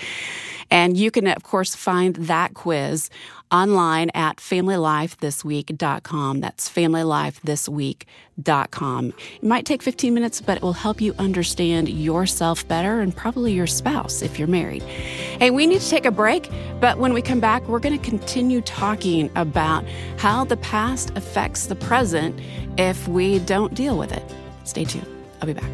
And 0.70 0.98
you 0.98 1.12
can, 1.12 1.28
of 1.28 1.44
course, 1.44 1.76
find 1.76 2.16
that 2.16 2.54
quiz 2.54 3.10
online 3.54 4.10
at 4.14 4.38
familylifethisweek.com. 4.38 6.40
That's 6.42 6.70
familylifethisweek.com. 6.70 9.14
It 9.36 9.44
might 9.44 9.66
take 9.66 9.82
15 9.84 10.14
minutes, 10.14 10.42
but 10.42 10.58
it 10.58 10.64
will 10.64 10.74
help 10.74 11.00
you 11.00 11.16
understand 11.20 11.88
yourself 11.88 12.68
better 12.68 13.00
and 13.00 13.16
probably 13.16 13.54
your 13.54 13.68
spouse 13.68 14.22
if 14.24 14.40
you're 14.40 14.48
married. 14.48 14.82
Hey, 14.84 15.52
we 15.52 15.68
need 15.68 15.82
to 15.82 15.90
take 15.90 16.06
a 16.06 16.12
break, 16.12 16.50
but 16.82 16.98
when 16.98 17.14
we 17.14 17.22
come 17.22 17.40
back, 17.40 17.66
we're 17.68 17.80
going 17.80 17.98
to 17.98 18.10
continue 18.10 18.60
talking 18.62 19.30
about 19.36 19.86
how 20.18 20.44
the 20.44 20.58
past 20.58 21.12
affects 21.16 21.68
the 21.68 21.76
present 21.76 22.38
if 22.78 23.08
we 23.08 23.40
don't 23.40 23.74
deal 23.76 23.98
with 23.98 24.12
it. 24.12 24.24
Stay 24.64 24.84
tuned. 24.84 25.08
I'll 25.42 25.48
be 25.48 25.54
back. 25.54 25.70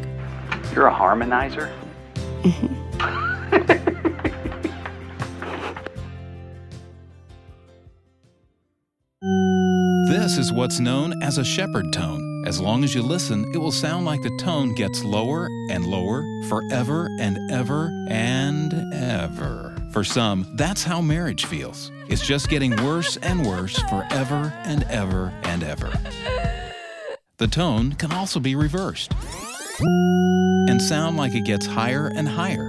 You're 0.74 0.86
a 0.86 0.94
harmonizer? 0.94 1.70
This 10.10 10.38
is 10.38 10.52
what's 10.52 10.80
known 10.80 11.22
as 11.22 11.38
a 11.38 11.44
shepherd 11.44 11.92
tone. 11.92 12.42
As 12.44 12.60
long 12.60 12.82
as 12.82 12.96
you 12.96 13.00
listen, 13.00 13.48
it 13.54 13.58
will 13.58 13.70
sound 13.70 14.04
like 14.04 14.20
the 14.22 14.36
tone 14.38 14.74
gets 14.74 15.04
lower 15.04 15.46
and 15.70 15.86
lower 15.86 16.24
forever 16.48 17.08
and 17.20 17.38
ever 17.52 17.92
and 18.08 18.92
ever. 18.92 19.72
For 19.92 20.02
some, 20.02 20.50
that's 20.56 20.82
how 20.82 21.00
marriage 21.00 21.46
feels. 21.46 21.92
It's 22.08 22.26
just 22.26 22.48
getting 22.48 22.74
worse 22.82 23.18
and 23.18 23.46
worse 23.46 23.78
forever 23.82 24.52
and 24.64 24.82
ever 24.90 25.32
and 25.44 25.62
ever. 25.62 25.92
The 27.36 27.46
tone 27.46 27.92
can 27.92 28.10
also 28.10 28.40
be 28.40 28.56
reversed 28.56 29.12
and 29.78 30.82
sound 30.82 31.18
like 31.18 31.36
it 31.36 31.44
gets 31.44 31.66
higher 31.66 32.08
and 32.08 32.28
higher. 32.28 32.68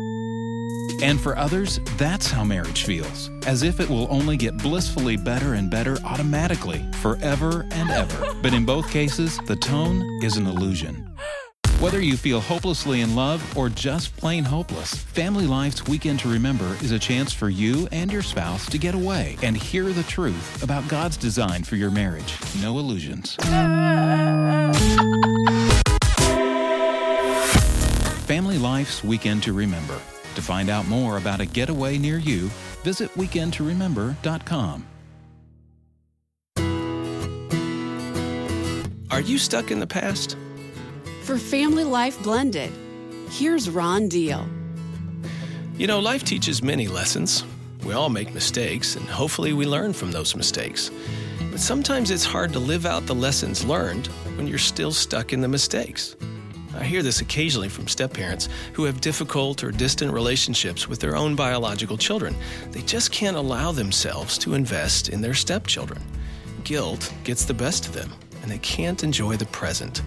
And 1.02 1.20
for 1.20 1.36
others, 1.38 1.80
that's 1.98 2.30
how 2.30 2.44
marriage 2.44 2.84
feels, 2.84 3.32
as 3.48 3.64
if 3.64 3.80
it 3.80 3.90
will 3.90 4.08
only 4.12 4.38
get 4.38 4.58
blissfully 4.58 5.18
better 5.18 5.56
and 5.56 5.70
better 5.70 5.98
automatically, 6.06 6.86
forever 7.02 7.66
and 7.72 7.90
ever. 7.90 8.34
But 8.42 8.54
in 8.54 8.66
both 8.66 8.92
cases, 8.92 9.40
the 9.48 9.56
tone 9.56 10.04
is 10.24 10.38
an 10.38 10.46
illusion. 10.46 11.12
Whether 11.80 12.00
you 12.00 12.16
feel 12.16 12.40
hopelessly 12.40 13.02
in 13.02 13.16
love 13.16 13.42
or 13.58 13.68
just 13.68 14.16
plain 14.16 14.44
hopeless, 14.44 14.94
Family 14.94 15.48
Life's 15.48 15.88
Weekend 15.88 16.20
to 16.20 16.30
Remember 16.30 16.78
is 16.84 16.92
a 16.92 17.00
chance 17.00 17.34
for 17.34 17.50
you 17.50 17.88
and 17.92 18.12
your 18.12 18.22
spouse 18.22 18.70
to 18.70 18.78
get 18.78 18.94
away 18.94 19.36
and 19.42 19.58
hear 19.58 19.86
the 19.86 20.04
truth 20.04 20.62
about 20.62 20.88
God's 20.88 21.18
design 21.18 21.64
for 21.64 21.78
your 21.78 21.90
marriage. 21.90 22.38
No 22.62 22.78
illusions. 22.78 23.36
Family 28.28 28.60
Life's 28.60 29.04
Weekend 29.04 29.42
to 29.42 29.54
Remember. 29.54 30.00
To 30.36 30.42
find 30.42 30.70
out 30.70 30.88
more 30.88 31.18
about 31.18 31.40
a 31.42 31.46
getaway 31.46 31.98
near 31.98 32.18
you, 32.18 32.50
visit 32.84 33.12
weekendtoremember.com. 33.16 34.88
Are 39.12 39.22
you 39.22 39.38
stuck 39.38 39.72
in 39.72 39.80
the 39.80 39.88
past? 39.88 40.38
For 41.24 41.38
Family 41.38 41.84
Life 41.84 42.22
Blended, 42.24 42.72
here's 43.30 43.70
Ron 43.70 44.08
Deal. 44.08 44.48
You 45.78 45.88
know, 45.88 46.00
life 46.00 46.24
teaches 46.24 46.64
many 46.64 46.88
lessons. 46.88 47.44
We 47.86 47.94
all 47.94 48.10
make 48.10 48.34
mistakes, 48.34 48.96
and 48.96 49.06
hopefully 49.06 49.52
we 49.52 49.66
learn 49.66 49.94
from 49.94 50.12
those 50.12 50.36
mistakes. 50.36 50.92
But 51.52 51.60
sometimes 51.60 52.10
it's 52.10 52.24
hard 52.24 52.54
to 52.54 52.60
live 52.60 52.86
out 52.86 53.06
the 53.06 53.16
lessons 53.16 53.66
learned 53.66 54.08
when 54.38 54.48
you're 54.48 54.58
still 54.58 54.92
stuck 54.92 55.34
in 55.34 55.42
the 55.42 55.48
mistakes. 55.48 56.16
I 56.78 56.84
hear 56.84 57.04
this 57.04 57.22
occasionally 57.22 57.70
from 57.70 57.88
step 57.88 58.14
parents 58.14 58.48
who 58.74 58.86
have 58.86 59.02
difficult 59.02 59.64
or 59.64 59.72
distant 59.72 60.14
relationships 60.14 60.88
with 60.88 61.00
their 61.00 61.16
own 61.16 61.36
biological 61.36 61.98
children. 61.98 62.36
They 62.72 62.82
just 62.82 63.12
can't 63.12 63.36
allow 63.36 63.72
themselves 63.72 64.38
to 64.40 64.54
invest 64.54 65.10
in 65.10 65.22
their 65.22 65.34
stepchildren. 65.34 66.02
Guilt 66.64 67.14
gets 67.24 67.44
the 67.44 67.54
best 67.54 67.88
of 67.88 67.94
them, 67.94 68.14
and 68.42 68.50
they 68.50 68.60
can't 68.60 69.04
enjoy 69.04 69.36
the 69.36 69.46
present. 69.48 70.02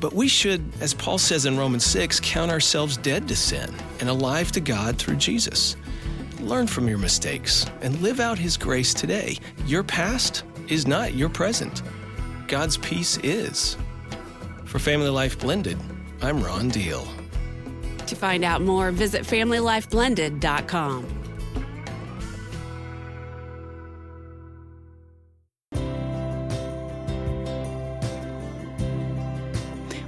But 0.00 0.12
we 0.12 0.26
should, 0.26 0.64
as 0.80 0.92
Paul 0.92 1.18
says 1.18 1.46
in 1.46 1.56
Romans 1.56 1.84
6, 1.84 2.18
count 2.20 2.50
ourselves 2.50 2.96
dead 2.96 3.28
to 3.28 3.36
sin 3.36 3.72
and 4.00 4.08
alive 4.08 4.50
to 4.52 4.60
God 4.60 4.98
through 4.98 5.16
Jesus. 5.16 5.76
Learn 6.40 6.66
from 6.66 6.88
your 6.88 6.98
mistakes 6.98 7.66
and 7.82 8.00
live 8.00 8.18
out 8.18 8.36
His 8.36 8.56
grace 8.56 8.92
today. 8.92 9.38
Your 9.64 9.84
past 9.84 10.42
is 10.66 10.88
not 10.88 11.14
your 11.14 11.28
present, 11.28 11.82
God's 12.48 12.76
peace 12.78 13.16
is. 13.22 13.76
For 14.64 14.80
Family 14.80 15.08
Life 15.08 15.38
Blended, 15.38 15.78
I'm 16.22 16.40
Ron 16.40 16.68
Deal. 16.68 17.04
To 18.06 18.14
find 18.14 18.44
out 18.44 18.62
more, 18.62 18.92
visit 18.92 19.22
FamilyLifeBlended.com. 19.22 21.18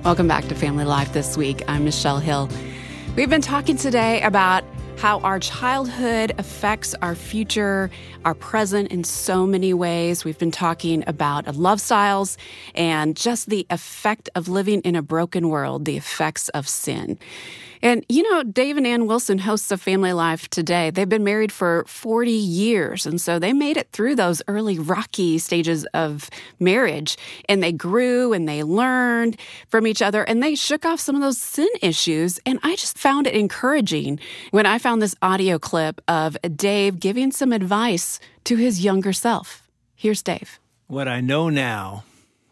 Welcome 0.04 0.28
back 0.28 0.46
to 0.48 0.54
Family 0.54 0.84
Life 0.84 1.12
This 1.12 1.36
Week. 1.36 1.62
I'm 1.66 1.84
Michelle 1.84 2.20
Hill. 2.20 2.48
We've 3.16 3.30
been 3.30 3.40
talking 3.40 3.76
today 3.76 4.22
about 4.22 4.62
how 5.04 5.18
our 5.18 5.38
childhood 5.38 6.32
affects 6.38 6.94
our 7.02 7.14
future, 7.14 7.90
our 8.24 8.32
present 8.32 8.90
in 8.90 9.04
so 9.04 9.46
many 9.46 9.74
ways. 9.74 10.24
We've 10.24 10.38
been 10.38 10.50
talking 10.50 11.04
about 11.06 11.46
love 11.54 11.78
styles 11.82 12.38
and 12.74 13.14
just 13.14 13.50
the 13.50 13.66
effect 13.68 14.30
of 14.34 14.48
living 14.48 14.80
in 14.80 14.96
a 14.96 15.02
broken 15.02 15.50
world, 15.50 15.84
the 15.84 15.98
effects 15.98 16.48
of 16.48 16.66
sin. 16.66 17.18
And 17.84 18.02
you 18.08 18.22
know, 18.32 18.42
Dave 18.42 18.78
and 18.78 18.86
Ann 18.86 19.06
Wilson, 19.06 19.36
hosts 19.36 19.70
of 19.70 19.78
Family 19.78 20.14
Life 20.14 20.48
today, 20.48 20.88
they've 20.88 21.06
been 21.06 21.22
married 21.22 21.52
for 21.52 21.84
40 21.86 22.30
years. 22.30 23.04
And 23.04 23.20
so 23.20 23.38
they 23.38 23.52
made 23.52 23.76
it 23.76 23.90
through 23.92 24.14
those 24.14 24.40
early 24.48 24.78
rocky 24.78 25.36
stages 25.36 25.84
of 25.92 26.30
marriage 26.58 27.18
and 27.46 27.62
they 27.62 27.72
grew 27.72 28.32
and 28.32 28.48
they 28.48 28.62
learned 28.62 29.38
from 29.68 29.86
each 29.86 30.00
other 30.00 30.22
and 30.22 30.42
they 30.42 30.54
shook 30.54 30.86
off 30.86 30.98
some 30.98 31.14
of 31.14 31.20
those 31.20 31.36
sin 31.36 31.68
issues. 31.82 32.40
And 32.46 32.58
I 32.62 32.74
just 32.74 32.96
found 32.96 33.26
it 33.26 33.34
encouraging 33.34 34.18
when 34.50 34.64
I 34.64 34.78
found 34.78 35.02
this 35.02 35.14
audio 35.20 35.58
clip 35.58 36.00
of 36.08 36.38
Dave 36.56 36.98
giving 36.98 37.32
some 37.32 37.52
advice 37.52 38.18
to 38.44 38.56
his 38.56 38.82
younger 38.82 39.12
self. 39.12 39.68
Here's 39.94 40.22
Dave. 40.22 40.58
What 40.86 41.06
I 41.06 41.20
know 41.20 41.50
now, 41.50 42.04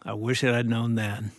I 0.03 0.13
wish 0.13 0.41
that 0.41 0.53
I'd 0.53 0.69
known 0.69 0.93
then. 0.93 1.31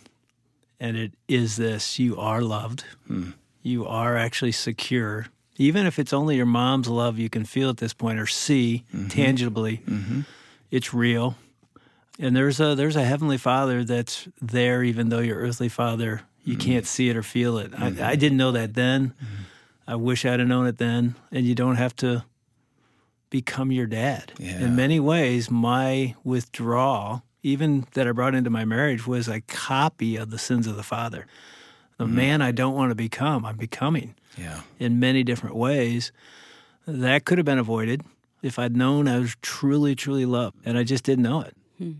And 0.81 0.97
it 0.97 1.13
is 1.29 1.55
this 1.55 1.97
you 1.97 2.17
are 2.17 2.41
loved. 2.41 2.83
Hmm. 3.07 3.31
You 3.65 3.87
are 3.87 4.15
actually 4.15 4.51
secure. 4.51 5.25
Even 5.57 5.87
if 5.87 5.97
it's 5.97 6.13
only 6.13 6.35
your 6.35 6.45
mom's 6.45 6.87
love 6.87 7.17
you 7.17 7.29
can 7.29 7.45
feel 7.45 7.69
at 7.69 7.77
this 7.77 7.93
point 7.93 8.19
or 8.19 8.27
see 8.27 8.83
mm-hmm. 8.93 9.07
tangibly, 9.07 9.81
mm-hmm. 9.87 10.21
it's 10.69 10.93
real. 10.93 11.35
And 12.19 12.35
there's 12.35 12.59
a 12.59 12.75
there's 12.75 12.95
a 12.95 13.03
heavenly 13.03 13.37
father 13.37 13.83
that's 13.83 14.27
there 14.39 14.83
even 14.83 15.09
though 15.09 15.19
your 15.19 15.37
earthly 15.37 15.69
father 15.69 16.21
you 16.43 16.57
mm-hmm. 16.57 16.71
can't 16.71 16.85
see 16.85 17.09
it 17.09 17.17
or 17.17 17.23
feel 17.23 17.57
it. 17.57 17.71
I, 17.75 18.11
I 18.11 18.15
didn't 18.15 18.37
know 18.37 18.51
that 18.51 18.75
then. 18.75 19.15
I 19.87 19.95
wish 19.95 20.25
I'd 20.25 20.39
have 20.39 20.47
known 20.47 20.67
it 20.67 20.77
then. 20.77 21.15
And 21.31 21.45
you 21.45 21.55
don't 21.55 21.77
have 21.77 21.95
to 21.97 22.23
become 23.31 23.71
your 23.71 23.87
dad. 23.87 24.33
Yeah. 24.37 24.59
In 24.59 24.75
many 24.75 24.99
ways, 24.99 25.49
my 25.49 26.15
withdrawal, 26.23 27.23
even 27.41 27.87
that 27.93 28.07
I 28.07 28.11
brought 28.11 28.35
into 28.35 28.51
my 28.51 28.63
marriage, 28.63 29.07
was 29.07 29.27
a 29.27 29.41
copy 29.41 30.15
of 30.15 30.29
the 30.29 30.37
sins 30.37 30.67
of 30.67 30.75
the 30.75 30.83
father. 30.83 31.25
The 31.97 32.05
mm-hmm. 32.05 32.15
man 32.15 32.41
I 32.41 32.51
don't 32.51 32.73
want 32.73 32.91
to 32.91 32.95
become, 32.95 33.45
I'm 33.45 33.57
becoming 33.57 34.15
Yeah. 34.37 34.61
in 34.79 34.99
many 34.99 35.23
different 35.23 35.55
ways. 35.55 36.11
That 36.87 37.25
could 37.25 37.37
have 37.37 37.45
been 37.45 37.57
avoided 37.57 38.03
if 38.41 38.59
I'd 38.59 38.75
known 38.75 39.07
I 39.07 39.19
was 39.19 39.35
truly, 39.41 39.95
truly 39.95 40.25
loved, 40.25 40.57
and 40.65 40.77
I 40.77 40.83
just 40.83 41.03
didn't 41.03 41.23
know 41.23 41.41
it. 41.41 41.55
Hmm. 41.77 41.91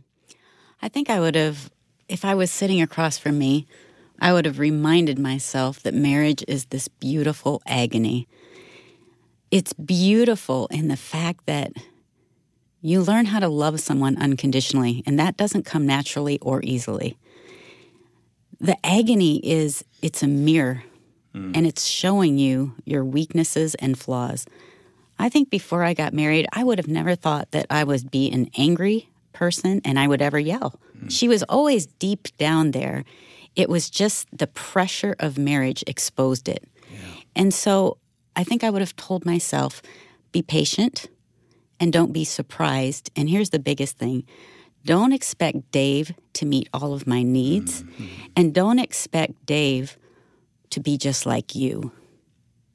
I 0.81 0.89
think 0.89 1.09
I 1.09 1.19
would 1.19 1.35
have, 1.35 1.71
if 2.07 2.23
I 2.23 2.35
was 2.35 2.51
sitting 2.51 2.81
across 2.81 3.17
from 3.17 3.39
me, 3.39 3.65
I 4.19 4.31
would 4.31 4.45
have 4.45 4.59
reminded 4.59 5.17
myself 5.17 5.81
that 5.83 5.93
marriage 5.93 6.43
is 6.47 6.65
this 6.65 6.87
beautiful 6.87 7.61
agony. 7.65 8.27
It's 9.51 9.73
beautiful 9.73 10.67
in 10.67 10.87
the 10.87 10.97
fact 10.97 11.45
that 11.47 11.71
you 12.81 13.01
learn 13.01 13.25
how 13.25 13.39
to 13.39 13.47
love 13.47 13.79
someone 13.79 14.17
unconditionally, 14.17 15.01
and 15.07 15.17
that 15.19 15.37
doesn't 15.37 15.65
come 15.65 15.87
naturally 15.87 16.37
or 16.41 16.61
easily. 16.63 17.17
The 18.65 18.83
agony 18.83 19.37
is 19.37 19.85
it's 20.01 20.23
a 20.23 20.27
mirror 20.27 20.83
mm. 21.35 21.55
and 21.55 21.67
it's 21.67 21.85
showing 21.85 22.39
you 22.39 22.73
your 22.83 23.05
weaknesses 23.05 23.75
and 23.75 23.95
flaws. 23.95 24.47
I 25.19 25.29
think 25.29 25.51
before 25.51 25.83
I 25.83 25.93
got 25.93 26.13
married, 26.13 26.47
I 26.51 26.63
would 26.63 26.79
have 26.79 26.87
never 26.87 27.13
thought 27.13 27.51
that 27.51 27.67
I 27.69 27.83
would 27.83 28.09
be 28.09 28.31
an 28.31 28.49
angry 28.57 29.07
person 29.33 29.81
and 29.85 29.99
I 29.99 30.07
would 30.07 30.19
ever 30.19 30.39
yell. 30.39 30.79
Mm. 30.97 31.11
She 31.11 31.27
was 31.27 31.43
always 31.43 31.85
deep 31.85 32.35
down 32.39 32.71
there. 32.71 33.05
It 33.55 33.69
was 33.69 33.87
just 33.87 34.27
the 34.35 34.47
pressure 34.47 35.15
of 35.19 35.37
marriage 35.37 35.83
exposed 35.85 36.49
it. 36.49 36.67
And 37.35 37.53
so 37.53 37.99
I 38.35 38.43
think 38.43 38.63
I 38.63 38.71
would 38.71 38.81
have 38.81 38.95
told 38.95 39.27
myself 39.27 39.83
be 40.31 40.41
patient 40.41 41.07
and 41.79 41.93
don't 41.93 42.13
be 42.13 42.23
surprised. 42.23 43.11
And 43.15 43.29
here's 43.29 43.51
the 43.51 43.59
biggest 43.59 43.99
thing 43.99 44.25
don't 44.85 45.11
expect 45.11 45.71
Dave 45.71 46.13
to 46.33 46.45
meet 46.45 46.69
all 46.73 46.93
of 46.93 47.07
my 47.07 47.23
needs, 47.23 47.83
mm-hmm. 47.83 48.05
and 48.35 48.53
don't 48.53 48.79
expect 48.79 49.45
Dave 49.45 49.97
to 50.69 50.79
be 50.79 50.97
just 50.97 51.25
like 51.25 51.55
you. 51.55 51.91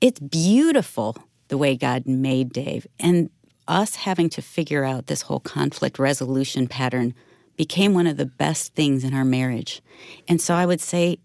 It's 0.00 0.20
beautiful 0.20 1.16
the 1.48 1.58
way 1.58 1.76
God 1.76 2.06
made 2.06 2.52
Dave. 2.52 2.86
And 2.98 3.30
us 3.68 3.96
having 3.96 4.28
to 4.30 4.42
figure 4.42 4.84
out 4.84 5.06
this 5.06 5.22
whole 5.22 5.40
conflict 5.40 5.98
resolution 5.98 6.66
pattern 6.66 7.14
became 7.56 7.94
one 7.94 8.06
of 8.06 8.16
the 8.16 8.26
best 8.26 8.74
things 8.74 9.04
in 9.04 9.14
our 9.14 9.24
marriage. 9.24 9.82
And 10.26 10.40
so 10.40 10.54
I 10.54 10.66
would 10.66 10.80
say 10.80 11.18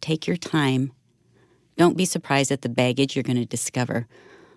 take 0.00 0.26
your 0.26 0.36
time. 0.36 0.92
Don't 1.76 1.96
be 1.96 2.04
surprised 2.04 2.50
at 2.50 2.62
the 2.62 2.68
baggage 2.68 3.14
you're 3.14 3.22
going 3.22 3.36
to 3.36 3.44
discover, 3.44 4.06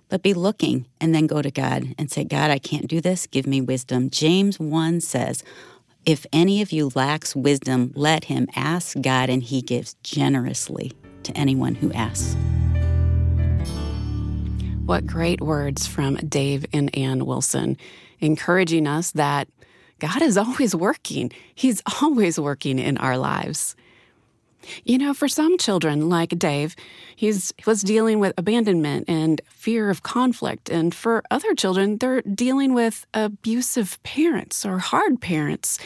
but 0.09 0.23
be 0.23 0.33
looking 0.33 0.85
and 1.01 1.13
then 1.13 1.27
go 1.27 1.41
to 1.41 1.51
God 1.51 1.95
and 1.97 2.11
say, 2.11 2.23
God, 2.23 2.51
I 2.51 2.59
can't 2.59 2.87
do 2.87 3.01
this. 3.01 3.27
Give 3.27 3.47
me 3.47 3.61
wisdom. 3.61 4.09
James 4.09 4.59
1 4.59 5.01
says, 5.01 5.43
if 6.05 6.25
any 6.31 6.61
of 6.61 6.71
you 6.71 6.91
lacks 6.95 7.35
wisdom, 7.35 7.91
let 7.93 8.23
him 8.23 8.47
ask 8.55 8.95
God, 9.01 9.29
and 9.29 9.43
he 9.43 9.61
gives 9.61 9.95
generously 10.03 10.93
to 11.23 11.35
anyone 11.37 11.75
who 11.75 11.91
asks. 11.91 12.37
What 14.85 15.05
great 15.05 15.41
words 15.41 15.85
from 15.85 16.15
Dave 16.15 16.65
and 16.71 16.95
Ann 16.95 17.25
Wilson, 17.25 17.75
encouraging 18.21 18.87
us 18.87 19.11
that 19.11 19.49
God 19.99 20.21
is 20.21 20.37
always 20.37 20.73
working. 20.73 21.29
He's 21.53 21.81
always 22.01 22.39
working 22.39 22.79
in 22.79 22.97
our 22.99 23.17
lives. 23.17 23.75
You 24.83 24.97
know, 24.97 25.13
for 25.13 25.27
some 25.27 25.57
children, 25.57 26.09
like 26.09 26.37
Dave, 26.37 26.75
he's 27.15 27.53
he 27.57 27.63
was 27.65 27.81
dealing 27.81 28.19
with 28.19 28.33
abandonment 28.37 29.05
and 29.07 29.41
fear 29.49 29.89
of 29.89 30.03
conflict. 30.03 30.69
And 30.69 30.93
for 30.93 31.23
other 31.31 31.53
children, 31.53 31.97
they're 31.97 32.21
dealing 32.21 32.73
with 32.73 33.05
abusive 33.13 34.01
parents 34.03 34.65
or 34.65 34.79
hard 34.79 35.21
parents. 35.21 35.79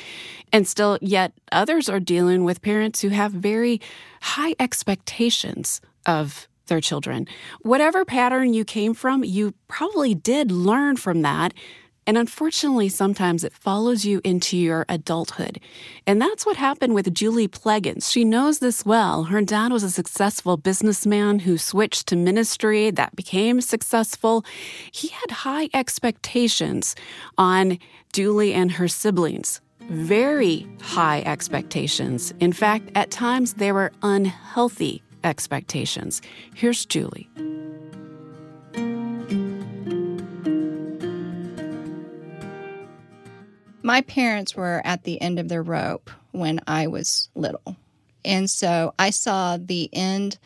And 0.51 0.67
still, 0.67 0.97
yet 1.01 1.33
others 1.51 1.89
are 1.89 1.99
dealing 1.99 2.43
with 2.43 2.61
parents 2.61 3.01
who 3.01 3.09
have 3.09 3.31
very 3.31 3.79
high 4.21 4.55
expectations 4.59 5.81
of 6.05 6.47
their 6.67 6.81
children. 6.81 7.27
Whatever 7.61 8.05
pattern 8.05 8.53
you 8.53 8.63
came 8.63 8.93
from, 8.93 9.23
you 9.23 9.53
probably 9.67 10.15
did 10.15 10.51
learn 10.51 10.95
from 10.95 11.21
that. 11.21 11.53
And 12.11 12.17
unfortunately, 12.17 12.89
sometimes 12.89 13.45
it 13.45 13.53
follows 13.53 14.03
you 14.03 14.19
into 14.25 14.57
your 14.57 14.85
adulthood. 14.89 15.61
And 16.05 16.21
that's 16.21 16.45
what 16.45 16.57
happened 16.57 16.93
with 16.93 17.13
Julie 17.13 17.47
Plagens. 17.47 18.11
She 18.11 18.25
knows 18.25 18.59
this 18.59 18.85
well. 18.85 19.23
Her 19.23 19.41
dad 19.41 19.71
was 19.71 19.81
a 19.81 19.89
successful 19.89 20.57
businessman 20.57 21.39
who 21.39 21.57
switched 21.57 22.07
to 22.07 22.17
ministry 22.17 22.91
that 22.91 23.15
became 23.15 23.61
successful. 23.61 24.43
He 24.91 25.07
had 25.07 25.31
high 25.31 25.69
expectations 25.73 26.97
on 27.37 27.79
Julie 28.11 28.53
and 28.53 28.73
her 28.73 28.89
siblings. 28.89 29.61
Very 29.79 30.67
high 30.81 31.21
expectations. 31.25 32.33
In 32.41 32.51
fact, 32.51 32.91
at 32.93 33.09
times 33.09 33.53
they 33.53 33.71
were 33.71 33.93
unhealthy 34.03 35.01
expectations. 35.23 36.21
Here's 36.55 36.85
Julie. 36.85 37.29
My 43.83 44.01
parents 44.01 44.55
were 44.55 44.81
at 44.85 45.03
the 45.03 45.21
end 45.21 45.39
of 45.39 45.49
their 45.49 45.63
rope 45.63 46.09
when 46.31 46.59
I 46.67 46.87
was 46.87 47.29
little. 47.35 47.75
And 48.23 48.49
so 48.49 48.93
I 48.99 49.09
saw 49.09 49.57
the 49.57 49.89
end 49.93 50.37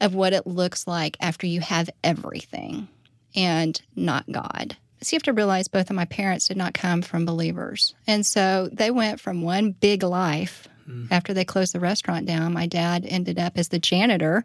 of 0.00 0.14
what 0.14 0.32
it 0.32 0.46
looks 0.46 0.86
like 0.86 1.16
after 1.20 1.46
you 1.46 1.60
have 1.60 1.88
everything 2.02 2.88
and 3.34 3.80
not 3.96 4.30
God. 4.30 4.76
So 5.00 5.14
you 5.14 5.16
have 5.16 5.22
to 5.24 5.32
realize 5.32 5.68
both 5.68 5.90
of 5.90 5.96
my 5.96 6.06
parents 6.06 6.48
did 6.48 6.56
not 6.56 6.74
come 6.74 7.02
from 7.02 7.26
believers. 7.26 7.94
And 8.06 8.24
so 8.24 8.70
they 8.72 8.90
went 8.90 9.20
from 9.20 9.42
one 9.42 9.72
big 9.72 10.02
life 10.02 10.66
hmm. 10.86 11.06
after 11.10 11.34
they 11.34 11.44
closed 11.44 11.74
the 11.74 11.80
restaurant 11.80 12.26
down. 12.26 12.54
My 12.54 12.66
dad 12.66 13.04
ended 13.06 13.38
up 13.38 13.58
as 13.58 13.68
the 13.68 13.78
janitor 13.78 14.44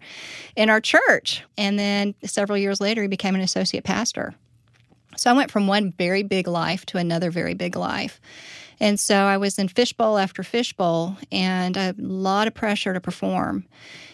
in 0.55 0.69
our 0.69 0.81
church. 0.81 1.43
And 1.57 1.79
then 1.79 2.13
several 2.25 2.57
years 2.57 2.81
later, 2.81 3.01
he 3.01 3.07
became 3.07 3.35
an 3.35 3.41
associate 3.41 3.85
pastor. 3.85 4.35
So 5.19 5.29
I 5.29 5.33
went 5.33 5.51
from 5.51 5.67
one 5.67 5.91
very 5.91 6.23
big 6.23 6.47
life 6.47 6.85
to 6.87 6.97
another 6.97 7.29
very 7.29 7.53
big 7.53 7.75
life. 7.75 8.21
And 8.79 8.99
so 8.99 9.15
I 9.15 9.37
was 9.37 9.59
in 9.59 9.67
fishbowl 9.67 10.17
after 10.17 10.43
fishbowl 10.43 11.17
and 11.31 11.75
a 11.75 11.93
lot 11.97 12.47
of 12.47 12.53
pressure 12.53 12.93
to 12.93 13.01
perform. 13.01 13.65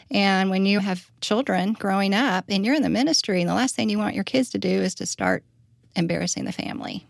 And 0.10 0.50
when 0.50 0.66
you 0.66 0.80
have 0.80 1.10
children 1.22 1.74
growing 1.74 2.14
up 2.14 2.46
and 2.50 2.66
you're 2.66 2.76
in 2.76 2.82
the 2.82 2.90
ministry, 2.90 3.42
and 3.42 3.50
the 3.50 3.54
last 3.54 3.76
thing 3.76 3.90
you 3.90 4.00
want 4.00 4.16
your 4.16 4.24
kids 4.24 4.50
to 4.52 4.58
do 4.58 4.70
is 4.70 4.96
to 4.96 5.06
start 5.06 5.44
embarrassing 5.96 6.46
the 6.46 6.52
family. 6.52 7.06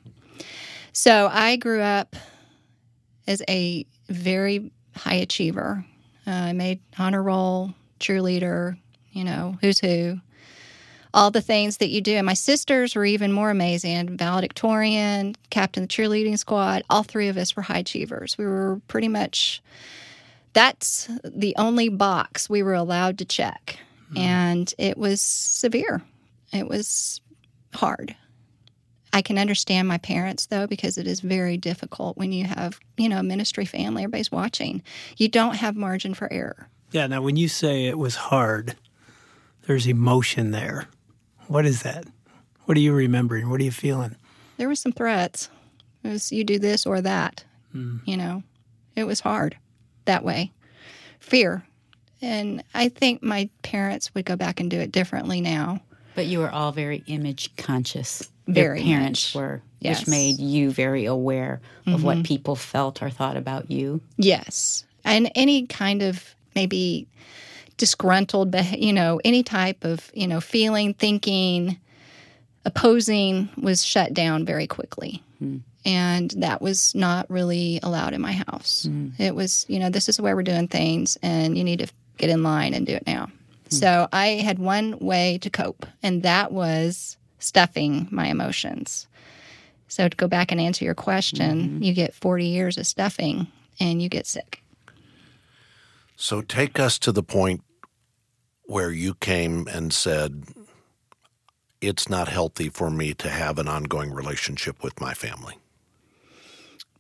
So 0.92 1.30
I 1.32 1.56
grew 1.56 1.82
up 1.82 2.16
as 3.28 3.42
a 3.50 3.86
very 4.10 4.72
high 4.96 5.16
achiever. 5.16 5.86
Uh, 6.28 6.32
I 6.32 6.54
made 6.54 6.80
honor 6.98 7.24
roll, 7.24 7.74
cheerleader, 8.00 8.78
you 9.12 9.24
know, 9.24 9.58
who's 9.62 9.80
who 9.80 10.20
all 11.16 11.32
the 11.32 11.42
things 11.42 11.78
that 11.78 11.90
you 11.90 12.02
do. 12.02 12.16
And 12.16 12.26
my 12.26 12.34
sisters 12.34 12.94
were 12.94 13.06
even 13.06 13.32
more 13.32 13.50
amazing 13.50 14.18
valedictorian, 14.18 15.36
captain 15.50 15.84
of 15.84 15.90
the 15.90 15.96
cheerleading 15.96 16.38
squad. 16.38 16.84
All 16.90 17.04
three 17.04 17.30
of 17.30 17.38
us 17.38 17.56
were 17.56 17.64
high 17.64 17.80
achievers. 17.80 18.38
We 18.38 18.46
were 18.46 18.82
pretty 18.90 19.08
much, 19.08 19.64
that's 20.52 21.10
the 21.24 21.56
only 21.58 21.88
box 21.88 22.50
we 22.50 22.62
were 22.62 22.74
allowed 22.74 23.18
to 23.20 23.26
check. 23.26 23.80
Hmm. 24.10 24.18
And 24.18 24.74
it 24.78 24.98
was 24.98 25.22
severe, 25.22 26.04
it 26.52 26.68
was 26.68 27.22
hard. 27.74 28.14
I 29.14 29.22
can 29.22 29.38
understand 29.38 29.88
my 29.88 29.98
parents 29.98 30.48
though 30.48 30.68
because 30.68 30.98
it 30.98 31.08
is 31.08 31.22
very 31.22 31.56
difficult 31.56 32.18
when 32.18 32.34
you 32.34 32.44
have, 32.44 32.78
you 32.98 33.08
know, 33.08 33.20
a 33.20 33.24
ministry 33.24 33.64
family, 33.64 34.04
everybody's 34.04 34.34
watching. 34.34 34.84
You 35.16 35.30
don't 35.30 35.56
have 35.56 35.78
margin 35.78 36.14
for 36.14 36.32
error. 36.32 36.68
Yeah, 36.92 37.08
now 37.08 37.22
when 37.22 37.38
you 37.38 37.48
say 37.48 37.86
it 37.86 37.98
was 37.98 38.16
hard, 38.16 38.76
there's 39.66 39.88
emotion 39.88 40.52
there. 40.52 40.90
What 41.48 41.66
is 41.66 41.84
that? 41.84 42.06
What 42.66 42.78
are 42.78 42.82
you 42.82 42.94
remembering? 42.94 43.50
What 43.50 43.60
are 43.62 43.64
you 43.64 43.72
feeling? 43.72 44.16
There 44.58 44.70
was 44.70 44.80
some 44.80 44.92
threats. 44.92 45.50
It 46.04 46.10
was 46.10 46.32
you 46.32 46.44
do 46.44 46.60
this 46.60 46.86
or 46.86 47.02
that. 47.02 47.44
Hmm. 47.72 47.98
You 48.06 48.18
know, 48.18 48.44
it 48.96 49.04
was 49.04 49.20
hard 49.20 49.58
that 50.06 50.24
way. 50.24 50.52
Fear. 51.20 51.66
And 52.22 52.64
I 52.74 52.90
think 52.90 53.22
my 53.22 53.50
parents 53.62 54.14
would 54.16 54.26
go 54.26 54.36
back 54.36 54.60
and 54.60 54.72
do 54.72 54.80
it 54.80 54.92
differently 54.92 55.42
now. 55.42 55.82
But 56.16 56.28
you 56.28 56.40
were 56.40 56.50
all 56.50 56.72
very 56.72 57.04
image 57.08 57.56
conscious. 57.58 58.30
Very 58.48 58.82
Your 58.82 58.98
parents 58.98 59.36
much. 59.36 59.42
were, 59.42 59.62
Yes. 59.80 60.02
which 60.02 60.08
made 60.08 60.40
you 60.40 60.72
very 60.72 61.06
aware 61.06 61.62
of 61.86 62.04
what 62.04 62.18
mm-hmm. 62.18 62.24
people 62.24 62.56
felt 62.56 63.04
or 63.04 63.10
thought 63.10 63.38
about 63.38 63.70
you. 63.70 64.02
Yes. 64.18 64.86
And 65.04 65.32
any 65.36 65.68
kind 65.68 66.02
of 66.02 66.34
maybe 66.56 67.08
disgruntled, 67.78 68.52
beh- 68.52 68.82
you 68.82 68.94
know, 68.94 69.20
any 69.26 69.44
type 69.44 69.84
of, 69.84 70.10
you 70.14 70.28
know, 70.28 70.40
feeling, 70.42 70.94
thinking, 70.94 71.78
opposing 72.66 73.50
was 73.58 73.86
shut 73.86 74.14
down 74.14 74.46
very 74.46 74.68
quickly. 74.68 75.22
Hmm. 75.40 75.58
And 75.86 76.32
that 76.38 76.62
was 76.62 76.96
not 76.96 77.30
really 77.30 77.80
allowed 77.84 78.14
in 78.14 78.22
my 78.22 78.32
house. 78.32 78.86
Hmm. 78.90 79.10
It 79.20 79.36
was, 79.36 79.66
you 79.70 79.80
know, 79.80 79.90
this 79.90 80.10
is 80.10 80.18
the 80.18 80.24
way 80.24 80.34
we're 80.34 80.42
doing 80.44 80.68
things 80.68 81.18
and 81.22 81.58
you 81.58 81.64
need 81.64 81.80
to 81.80 81.88
get 82.18 82.30
in 82.30 82.42
line 82.44 82.74
and 82.74 82.86
do 82.88 82.94
it 82.96 83.06
now. 83.06 83.26
Hmm. 83.26 83.32
So 83.76 84.08
I 84.12 84.28
had 84.28 84.58
one 84.60 84.98
way 85.00 85.38
to 85.42 85.50
cope, 85.50 85.86
and 86.02 86.24
that 86.24 86.52
was 86.52 87.18
stuffing 87.40 88.08
my 88.10 88.28
emotions. 88.28 89.08
So 89.88 90.08
to 90.10 90.18
go 90.18 90.28
back 90.28 90.52
and 90.52 90.60
answer 90.60 90.84
your 90.86 90.96
question, 90.96 91.62
Mm-hmm. 91.62 91.84
you 91.84 91.94
get 91.94 92.14
40 92.16 92.46
years 92.46 92.78
of 92.78 92.88
stuffing 92.88 93.48
and 93.80 94.02
you 94.02 94.10
get 94.10 94.26
sick. 94.26 94.62
So 96.16 96.42
take 96.42 96.80
us 96.80 96.98
to 97.00 97.12
the 97.12 97.22
point 97.22 97.62
where 98.68 98.92
you 98.92 99.14
came 99.16 99.68
and 99.68 99.94
said, 99.94 100.44
it's 101.82 102.10
not 102.10 102.28
healthy 102.28 102.70
for 102.70 102.90
me 102.90 103.14
to 103.16 103.30
have 103.30 103.60
an 103.60 103.68
ongoing 103.68 104.12
relationship 104.12 104.84
with 104.84 105.00
my 105.00 105.14
family. 105.14 105.58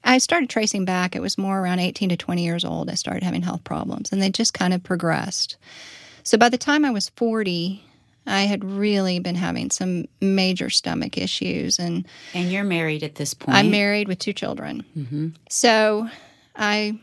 I 0.03 0.19
started 0.19 0.49
tracing 0.49 0.85
back. 0.85 1.15
It 1.15 1.21
was 1.21 1.37
more 1.37 1.59
around 1.59 1.79
18 1.79 2.09
to 2.09 2.17
20 2.17 2.43
years 2.43 2.63
old. 2.63 2.89
I 2.89 2.93
started 2.93 3.23
having 3.23 3.41
health 3.41 3.63
problems 3.63 4.11
and 4.11 4.21
they 4.21 4.29
just 4.29 4.53
kind 4.53 4.73
of 4.73 4.83
progressed. 4.83 5.57
So 6.23 6.37
by 6.37 6.49
the 6.49 6.57
time 6.57 6.85
I 6.85 6.91
was 6.91 7.09
40, 7.09 7.83
I 8.27 8.41
had 8.41 8.63
really 8.63 9.19
been 9.19 9.35
having 9.35 9.71
some 9.71 10.05
major 10.21 10.69
stomach 10.69 11.17
issues. 11.17 11.79
And, 11.79 12.07
And 12.33 12.51
you're 12.51 12.63
married 12.63 13.03
at 13.03 13.15
this 13.15 13.33
point. 13.33 13.57
I'm 13.57 13.71
married 13.71 14.07
with 14.07 14.19
two 14.19 14.33
children. 14.33 14.85
Mm-hmm. 14.97 15.29
So 15.49 16.07
I 16.55 16.99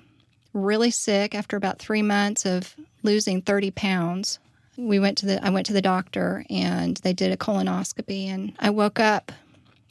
really 0.53 0.91
sick 0.91 1.35
after 1.35 1.57
about 1.57 1.79
three 1.79 2.03
months 2.03 2.45
of 2.45 2.75
losing 3.03 3.43
30 3.43 3.71
pounds. 3.73 4.39
We 4.77 4.99
went 4.99 5.19
to 5.19 5.27
the 5.27 5.45
I 5.45 5.51
went 5.51 5.67
to 5.67 5.73
the 5.73 5.83
doctor 5.83 6.45
and 6.49 6.97
they 6.99 7.13
did 7.13 7.33
a 7.33 7.37
colonoscopy 7.37 8.27
and 8.27 8.55
I 8.59 8.71
woke 8.71 8.99
up 8.99 9.33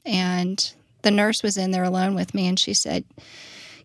and 0.05 0.73
the 1.01 1.11
nurse 1.11 1.43
was 1.43 1.57
in 1.57 1.71
there 1.71 1.83
alone 1.83 2.15
with 2.15 2.33
me 2.33 2.47
and 2.47 2.59
she 2.59 2.73
said, 2.73 3.03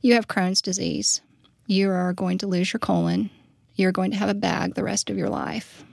You 0.00 0.14
have 0.14 0.28
Crohn's 0.28 0.62
disease. 0.62 1.20
You 1.66 1.90
are 1.90 2.12
going 2.12 2.38
to 2.38 2.46
lose 2.46 2.72
your 2.72 2.80
colon. 2.80 3.30
You're 3.74 3.92
going 3.92 4.10
to 4.12 4.16
have 4.16 4.28
a 4.28 4.34
bag 4.34 4.74
the 4.74 4.84
rest 4.84 5.10
of 5.10 5.18
your 5.18 5.28
life. 5.28 5.84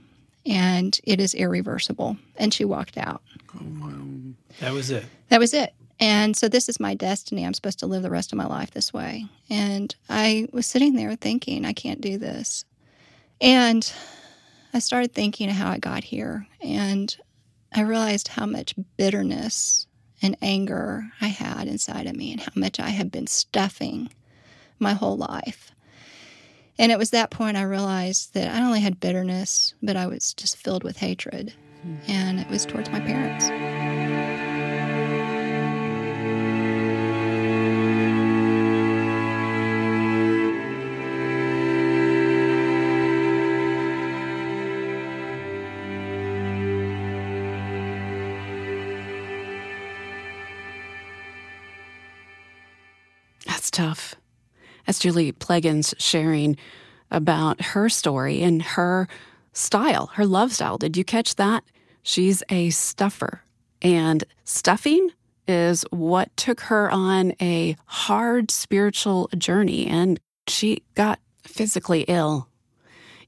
And 0.46 0.98
it 1.04 1.20
is 1.20 1.34
irreversible. 1.34 2.18
And 2.36 2.54
she 2.54 2.66
walked 2.66 2.98
out. 2.98 3.22
That 4.60 4.74
was 4.74 4.92
it. 4.92 5.06
That 5.30 5.40
was 5.40 5.54
it. 5.54 5.74
And 6.00 6.36
so 6.36 6.50
this 6.50 6.68
is 6.68 6.80
my 6.80 6.96
destiny. 6.96 7.46
I'm 7.46 7.54
supposed 7.54 7.80
to 7.80 7.88
live 7.88 8.04
the 8.04 8.10
rest 8.10 8.32
of 8.32 8.38
my 8.38 8.46
life 8.46 8.72
this 8.72 8.94
way. 8.94 9.26
And 9.50 9.96
I 10.10 10.48
was 10.52 10.66
sitting 10.66 10.96
there 10.96 11.16
thinking, 11.16 11.66
I 11.66 11.74
can't 11.74 12.02
do 12.02 12.18
this. 12.18 12.66
And 13.40 13.92
I 14.74 14.80
started 14.80 15.14
thinking 15.14 15.50
of 15.50 15.56
how 15.56 15.70
I 15.70 15.78
got 15.78 16.04
here. 16.04 16.48
And 16.62 17.16
I 17.74 17.82
realized 17.82 18.30
how 18.30 18.46
much 18.46 18.76
bitterness 18.98 19.88
and 20.22 20.38
anger 20.42 21.12
I 21.22 21.28
had 21.28 21.68
inside 21.68 22.08
of 22.08 22.16
me 22.16 22.32
and 22.32 22.42
how 22.42 22.52
much 22.56 22.80
I 22.80 22.90
had 22.90 23.12
been 23.12 23.28
stuffing 23.28 24.10
my 24.80 24.94
whole 24.94 25.18
life. 25.18 25.72
And 26.80 26.92
it 26.92 26.98
was 26.98 27.12
that 27.12 27.30
point 27.30 27.58
I 27.58 27.64
realized 27.64 28.34
that 28.34 28.50
I 28.50 28.60
not 28.60 28.68
only 28.68 28.80
had 28.80 29.00
bitterness, 29.00 29.76
but 29.84 29.96
I 29.96 30.08
was 30.08 30.34
just 30.34 30.58
filled 30.58 30.84
with 30.84 30.98
hatred. 30.98 31.54
Hmm. 31.84 31.96
And 32.08 32.40
it 32.40 32.50
was 32.50 32.66
towards 32.66 32.90
my 32.90 33.00
parents. 33.00 34.13
Julie 55.04 55.34
Plagens 55.34 55.94
sharing 55.98 56.56
about 57.12 57.60
her 57.62 57.90
story 57.90 58.42
and 58.42 58.62
her 58.62 59.10
style, 59.52 60.08
her 60.14 60.26
love 60.26 60.54
style. 60.54 60.78
Did 60.78 60.96
you 60.96 61.04
catch 61.04 61.36
that? 61.36 61.66
She's 62.04 62.42
a 62.48 62.70
stuffer. 62.70 63.42
And 63.82 64.24
stuffing 64.46 65.10
is 65.46 65.84
what 65.90 66.36
took 66.38 66.62
her 66.62 66.90
on 66.90 67.34
a 67.42 67.76
hard 67.86 68.50
spiritual 68.50 69.30
journey, 69.38 69.88
and 69.88 70.22
she 70.48 70.84
got 70.96 71.20
physically 71.46 72.06
ill. 72.08 72.48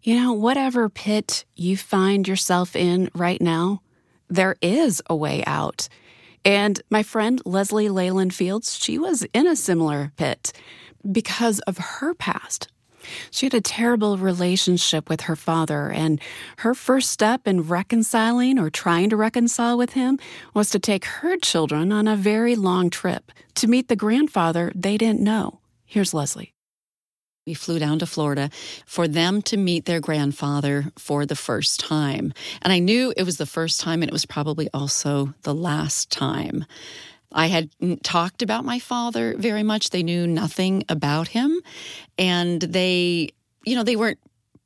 You 0.02 0.16
know, 0.16 0.32
whatever 0.32 0.88
pit 0.88 1.44
you 1.58 1.76
find 1.76 2.26
yourself 2.26 2.78
in 2.78 3.10
right 3.14 3.42
now, 3.42 3.82
there 4.30 4.56
is 4.62 5.02
a 5.10 5.16
way 5.16 5.44
out. 5.46 5.90
And 6.46 6.80
my 6.90 7.04
friend 7.04 7.42
Leslie 7.44 7.90
Leyland 7.90 8.34
Fields, 8.34 8.78
she 8.82 8.98
was 8.98 9.24
in 9.34 9.46
a 9.46 9.58
similar 9.58 10.14
pit 10.16 10.54
because 11.12 11.60
of 11.62 11.78
her 11.78 12.14
past. 12.14 12.68
She 13.32 13.46
had 13.46 13.54
a 13.54 13.62
terrible 13.62 14.18
relationship 14.18 15.10
with 15.10 15.22
her 15.22 15.36
father, 15.36 15.92
and 15.92 16.20
her 16.58 16.74
first 16.74 17.12
step 17.12 17.48
in 17.48 17.62
reconciling 17.62 18.58
or 18.58 18.70
trying 18.70 19.10
to 19.12 19.16
reconcile 19.16 19.78
with 19.78 19.94
him 19.94 20.20
was 20.54 20.70
to 20.72 20.80
take 20.80 21.06
her 21.06 21.38
children 21.38 21.92
on 21.92 22.08
a 22.08 22.16
very 22.16 22.56
long 22.56 22.90
trip 22.90 23.32
to 23.56 23.68
meet 23.68 23.88
the 23.88 23.96
grandfather 23.96 24.72
they 24.76 24.98
didn't 24.98 25.22
know. 25.22 25.60
Here's 25.86 26.14
Leslie. 26.14 26.54
We 27.46 27.54
flew 27.54 27.78
down 27.78 28.00
to 28.00 28.08
Florida 28.08 28.50
for 28.88 29.08
them 29.08 29.44
to 29.44 29.58
meet 29.58 29.86
their 29.86 30.00
grandfather 30.00 30.92
for 30.98 31.28
the 31.28 31.36
first 31.36 31.80
time. 31.80 32.34
And 32.64 32.74
I 32.74 32.80
knew 32.80 33.14
it 33.16 33.22
was 33.22 33.38
the 33.38 33.46
first 33.46 33.82
time, 33.82 34.02
and 34.02 34.10
it 34.10 34.14
was 34.14 34.26
probably 34.26 34.68
also 34.74 35.36
the 35.44 35.54
last 35.54 36.10
time. 36.10 36.66
I 37.36 37.48
had 37.48 37.70
talked 38.02 38.42
about 38.42 38.66
my 38.66 38.80
father 38.80 39.36
very 39.38 39.62
much. 39.62 39.90
They 39.90 40.04
knew 40.04 40.26
nothing 40.26 40.84
about 40.90 41.28
him. 41.28 41.62
And 42.18 42.62
they, 42.62 43.30
you 43.66 43.76
know, 43.76 43.84
they 43.84 43.98
weren't 43.98 44.20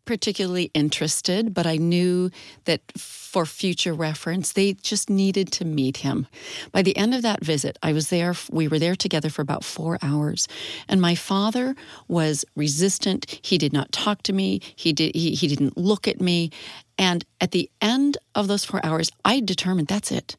particularly 0.06 0.72
interested, 0.74 1.54
but 1.54 1.68
I 1.68 1.78
knew 1.78 2.32
that 2.66 2.82
for 2.98 3.46
future 3.46 3.94
reference, 3.94 4.54
they 4.54 4.74
just 4.74 5.08
needed 5.08 5.52
to 5.52 5.66
meet 5.66 5.98
him. 5.98 6.26
By 6.72 6.82
the 6.82 6.98
end 6.98 7.14
of 7.14 7.22
that 7.22 7.44
visit, 7.44 7.78
I 7.84 7.94
was 7.94 8.10
there, 8.10 8.34
we 8.50 8.68
were 8.68 8.80
there 8.80 8.96
together 8.96 9.30
for 9.30 9.44
about 9.44 9.64
four 9.64 10.00
hours, 10.02 10.48
and 10.88 11.00
my 11.00 11.14
father 11.14 11.76
was 12.08 12.44
resistant. 12.56 13.40
He 13.44 13.60
did 13.60 13.72
not 13.72 13.92
talk 13.92 14.24
to 14.24 14.34
me, 14.34 14.62
he, 14.76 14.94
did, 14.94 15.16
he, 15.16 15.36
he 15.36 15.48
didn't 15.48 15.78
look 15.78 16.08
at 16.08 16.20
me. 16.20 16.50
And 16.98 17.24
at 17.40 17.52
the 17.52 17.70
end 17.80 18.18
of 18.34 18.48
those 18.48 18.66
four 18.66 18.84
hours, 18.84 19.12
I 19.24 19.42
determined 19.42 19.90
that's 19.90 20.12
it. 20.12 20.38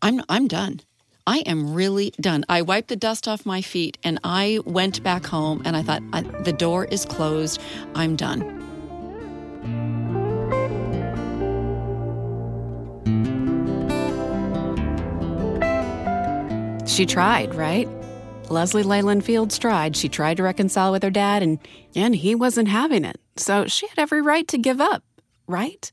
I'm, 0.00 0.22
I'm 0.30 0.48
done. 0.48 0.80
I 1.26 1.38
am 1.40 1.72
really 1.72 2.12
done. 2.20 2.44
I 2.48 2.62
wiped 2.62 2.88
the 2.88 2.96
dust 2.96 3.28
off 3.28 3.46
my 3.46 3.62
feet 3.62 3.96
and 4.02 4.18
I 4.24 4.58
went 4.64 5.02
back 5.04 5.24
home 5.24 5.62
and 5.64 5.76
I 5.76 5.82
thought, 5.82 6.02
the 6.44 6.52
door 6.52 6.86
is 6.86 7.04
closed. 7.04 7.60
I'm 7.94 8.16
done. 8.16 8.58
She 16.88 17.06
tried, 17.06 17.54
right? 17.54 17.88
Leslie 18.50 18.82
Leyland 18.82 19.24
Fields 19.24 19.58
tried. 19.58 19.96
She 19.96 20.08
tried 20.08 20.38
to 20.38 20.42
reconcile 20.42 20.92
with 20.92 21.02
her 21.02 21.10
dad, 21.10 21.42
and, 21.42 21.58
and 21.94 22.14
he 22.14 22.34
wasn't 22.34 22.68
having 22.68 23.06
it. 23.06 23.18
So 23.36 23.66
she 23.66 23.86
had 23.86 23.98
every 23.98 24.20
right 24.20 24.46
to 24.48 24.58
give 24.58 24.78
up, 24.78 25.02
right? 25.46 25.90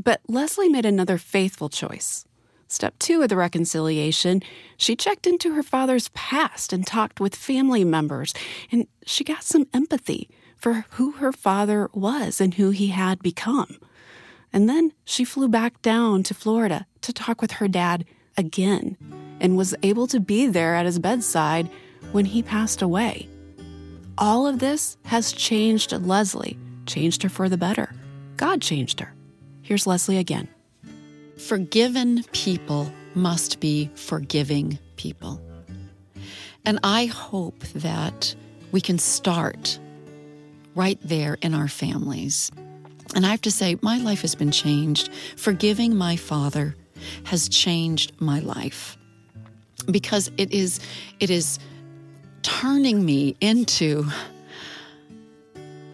But 0.00 0.20
Leslie 0.28 0.68
made 0.68 0.86
another 0.86 1.18
faithful 1.18 1.68
choice. 1.68 2.25
Step 2.68 2.98
two 2.98 3.22
of 3.22 3.28
the 3.28 3.36
reconciliation, 3.36 4.42
she 4.76 4.96
checked 4.96 5.26
into 5.26 5.54
her 5.54 5.62
father's 5.62 6.08
past 6.08 6.72
and 6.72 6.86
talked 6.86 7.20
with 7.20 7.34
family 7.34 7.84
members, 7.84 8.34
and 8.72 8.86
she 9.04 9.22
got 9.22 9.44
some 9.44 9.68
empathy 9.72 10.28
for 10.56 10.84
who 10.90 11.12
her 11.12 11.32
father 11.32 11.88
was 11.92 12.40
and 12.40 12.54
who 12.54 12.70
he 12.70 12.88
had 12.88 13.22
become. 13.22 13.78
And 14.52 14.68
then 14.68 14.92
she 15.04 15.24
flew 15.24 15.48
back 15.48 15.80
down 15.82 16.22
to 16.24 16.34
Florida 16.34 16.86
to 17.02 17.12
talk 17.12 17.40
with 17.40 17.52
her 17.52 17.68
dad 17.68 18.04
again 18.36 18.96
and 19.40 19.56
was 19.56 19.74
able 19.82 20.06
to 20.08 20.18
be 20.18 20.46
there 20.46 20.74
at 20.74 20.86
his 20.86 20.98
bedside 20.98 21.70
when 22.12 22.24
he 22.24 22.42
passed 22.42 22.82
away. 22.82 23.28
All 24.18 24.46
of 24.46 24.58
this 24.58 24.96
has 25.04 25.32
changed 25.32 25.92
Leslie, 25.92 26.58
changed 26.86 27.22
her 27.22 27.28
for 27.28 27.48
the 27.48 27.58
better. 27.58 27.94
God 28.36 28.62
changed 28.62 29.00
her. 29.00 29.14
Here's 29.62 29.86
Leslie 29.86 30.18
again. 30.18 30.48
Forgiven 31.38 32.24
people 32.32 32.90
must 33.14 33.60
be 33.60 33.90
forgiving 33.94 34.78
people. 34.96 35.40
And 36.64 36.80
I 36.82 37.06
hope 37.06 37.60
that 37.74 38.34
we 38.72 38.80
can 38.80 38.98
start 38.98 39.78
right 40.74 40.98
there 41.02 41.38
in 41.42 41.54
our 41.54 41.68
families. 41.68 42.50
And 43.14 43.24
I 43.24 43.30
have 43.30 43.42
to 43.42 43.50
say, 43.50 43.78
my 43.82 43.98
life 43.98 44.22
has 44.22 44.34
been 44.34 44.50
changed. 44.50 45.10
Forgiving 45.36 45.96
my 45.96 46.16
father 46.16 46.74
has 47.24 47.48
changed 47.48 48.12
my 48.20 48.40
life 48.40 48.96
because 49.90 50.30
it 50.36 50.52
is 50.52 50.80
it 51.20 51.30
is 51.30 51.58
turning 52.42 53.04
me 53.04 53.36
into 53.40 54.06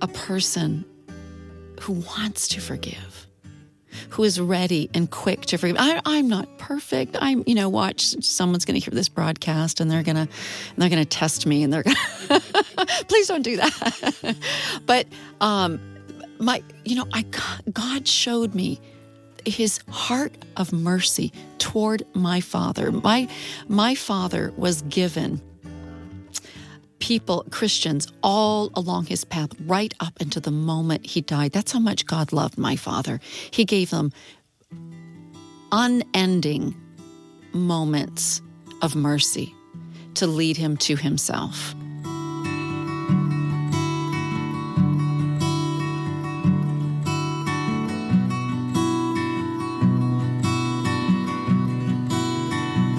a 0.00 0.09
person 0.09 0.85
who 1.81 1.92
wants 1.92 2.48
to 2.48 2.61
forgive 2.61 3.21
who 4.12 4.25
is 4.25 4.38
ready 4.38 4.90
and 4.92 5.11
quick 5.11 5.40
to 5.46 5.57
forgive. 5.57 5.77
I, 5.79 6.01
i'm 6.05 6.29
not 6.29 6.59
perfect. 6.59 7.16
I'm 7.18 7.42
you 7.46 7.55
know 7.55 7.68
watch 7.68 8.14
someone's 8.22 8.64
going 8.66 8.79
to 8.79 8.85
hear 8.85 8.94
this 8.94 9.09
broadcast 9.09 9.81
and 9.81 9.90
they're 9.90 10.03
going 10.03 10.16
to 10.16 10.29
they're 10.77 10.90
going 10.90 11.03
to 11.03 11.09
test 11.09 11.46
me 11.46 11.62
and 11.62 11.72
they're 11.72 11.83
going 11.83 11.96
to 12.29 13.05
please 13.09 13.29
don't 13.29 13.42
do 13.42 13.57
that. 13.57 14.37
But 14.87 15.07
um 15.40 15.81
my 16.38 16.62
you 16.85 16.96
know 16.96 17.07
i 17.12 17.25
god 17.72 18.07
showed 18.07 18.55
me 18.55 18.81
his 19.46 19.81
heart 19.88 20.35
of 20.57 20.72
mercy 20.72 21.33
toward 21.59 22.03
my 22.14 22.40
father. 22.40 22.92
My 22.92 23.29
my 23.68 23.94
father 23.94 24.53
was 24.57 24.83
given 24.83 25.40
people, 27.12 27.44
Christians, 27.51 28.11
all 28.22 28.70
along 28.75 29.05
his 29.05 29.22
path, 29.22 29.51
right 29.66 29.92
up 30.01 30.18
into 30.18 30.40
the 30.40 30.51
moment 30.51 31.05
he 31.05 31.20
died. 31.20 31.53
That's 31.53 31.70
how 31.70 31.79
much 31.79 32.07
God 32.07 32.33
loved 32.33 32.57
my 32.57 32.75
father. 32.75 33.20
He 33.51 33.66
gave 33.66 33.90
them 33.90 34.12
unending 35.72 36.75
moments 37.53 38.40
of 38.81 38.96
mercy 38.96 39.55
to 40.14 40.27
lead 40.27 40.57
him 40.57 40.79
to 40.79 40.96
himself. 40.96 41.75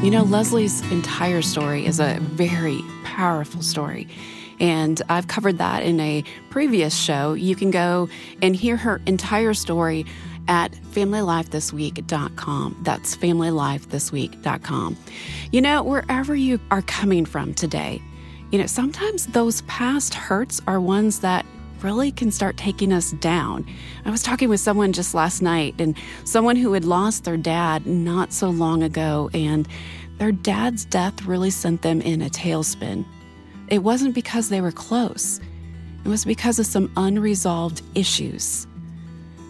You 0.04 0.12
know, 0.12 0.22
Leslie's 0.22 0.82
entire 0.92 1.42
story 1.42 1.88
is 1.88 2.00
a 2.00 2.20
very 2.20 2.84
powerful 3.14 3.62
story. 3.62 4.08
And 4.60 5.00
I've 5.10 5.28
covered 5.28 5.60
that 5.60 5.84
in 5.84 6.00
a 6.00 6.24
previous 6.50 6.96
show. 6.96 7.34
You 7.34 7.56
can 7.56 7.70
go 7.70 8.10
and 8.42 8.56
hear 8.56 8.76
her 8.78 9.00
entire 9.06 9.54
story 9.54 10.08
at 10.48 10.72
familylifethisweek.com. 10.72 12.80
That's 12.82 13.16
familylifethisweek.com. 13.16 14.98
You 15.52 15.62
know, 15.62 15.84
wherever 15.84 16.34
you 16.36 16.60
are 16.72 16.82
coming 16.82 17.26
from 17.26 17.54
today, 17.54 18.02
you 18.52 18.58
know, 18.60 18.66
sometimes 18.66 19.28
those 19.28 19.62
past 19.64 20.16
hurts 20.16 20.62
are 20.68 20.80
ones 20.80 21.20
that 21.20 21.46
really 21.82 22.12
can 22.12 22.32
start 22.32 22.58
taking 22.58 22.94
us 22.94 23.12
down. 23.12 23.66
I 24.06 24.12
was 24.12 24.24
talking 24.24 24.50
with 24.50 24.60
someone 24.60 24.94
just 24.94 25.14
last 25.14 25.42
night, 25.42 25.76
and 25.78 25.96
someone 26.24 26.56
who 26.56 26.74
had 26.74 26.86
lost 26.86 27.26
their 27.26 27.38
dad 27.38 27.86
not 27.86 28.34
so 28.34 28.50
long 28.50 28.82
ago, 28.82 29.30
and 29.34 29.68
their 30.18 30.32
dad's 30.32 30.86
death 30.86 31.26
really 31.26 31.50
sent 31.50 31.82
them 31.82 32.02
in 32.02 32.22
a 32.22 32.30
tailspin. 32.30 33.06
It 33.68 33.80
wasn't 33.80 34.16
because 34.16 34.50
they 34.50 34.62
were 34.62 34.72
close, 34.72 35.40
it 36.06 36.08
was 36.08 36.26
because 36.26 36.60
of 36.60 36.66
some 36.66 36.92
unresolved 36.98 37.82
issues. 37.96 38.68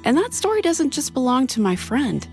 And 0.06 0.18
that 0.18 0.34
story 0.34 0.62
doesn't 0.62 0.92
just 0.92 1.14
belong 1.14 1.48
to 1.48 1.62
my 1.62 1.76
friend, 1.76 2.28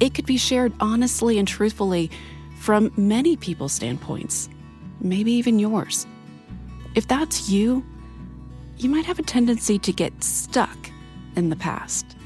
it 0.00 0.14
could 0.14 0.26
be 0.26 0.36
shared 0.36 0.72
honestly 0.80 1.38
and 1.38 1.46
truthfully 1.46 2.10
from 2.58 2.92
many 2.96 3.36
people's 3.36 3.72
standpoints, 3.72 4.48
maybe 5.00 5.32
even 5.32 5.58
yours. 5.58 6.06
If 6.94 7.06
that's 7.06 7.48
you, 7.48 7.84
you 8.76 8.88
might 8.88 9.04
have 9.04 9.18
a 9.18 9.22
tendency 9.22 9.78
to 9.78 9.92
get 9.92 10.24
stuck 10.24 10.90
in 11.36 11.50
the 11.50 11.56
past. 11.56 12.16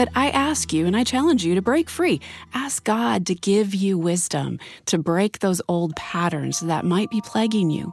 But 0.00 0.08
I 0.14 0.30
ask 0.30 0.72
you 0.72 0.86
and 0.86 0.96
I 0.96 1.04
challenge 1.04 1.44
you 1.44 1.54
to 1.54 1.60
break 1.60 1.90
free. 1.90 2.22
Ask 2.54 2.84
God 2.84 3.26
to 3.26 3.34
give 3.34 3.74
you 3.74 3.98
wisdom 3.98 4.58
to 4.86 4.96
break 4.96 5.40
those 5.40 5.60
old 5.68 5.94
patterns 5.94 6.60
that 6.60 6.86
might 6.86 7.10
be 7.10 7.20
plaguing 7.20 7.70
you. 7.70 7.92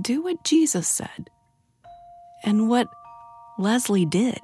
Do 0.00 0.22
what 0.22 0.42
Jesus 0.42 0.88
said 0.88 1.28
and 2.44 2.70
what 2.70 2.86
Leslie 3.58 4.06
did 4.06 4.38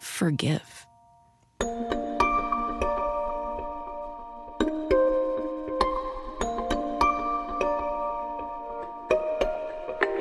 forgive. 0.00 0.84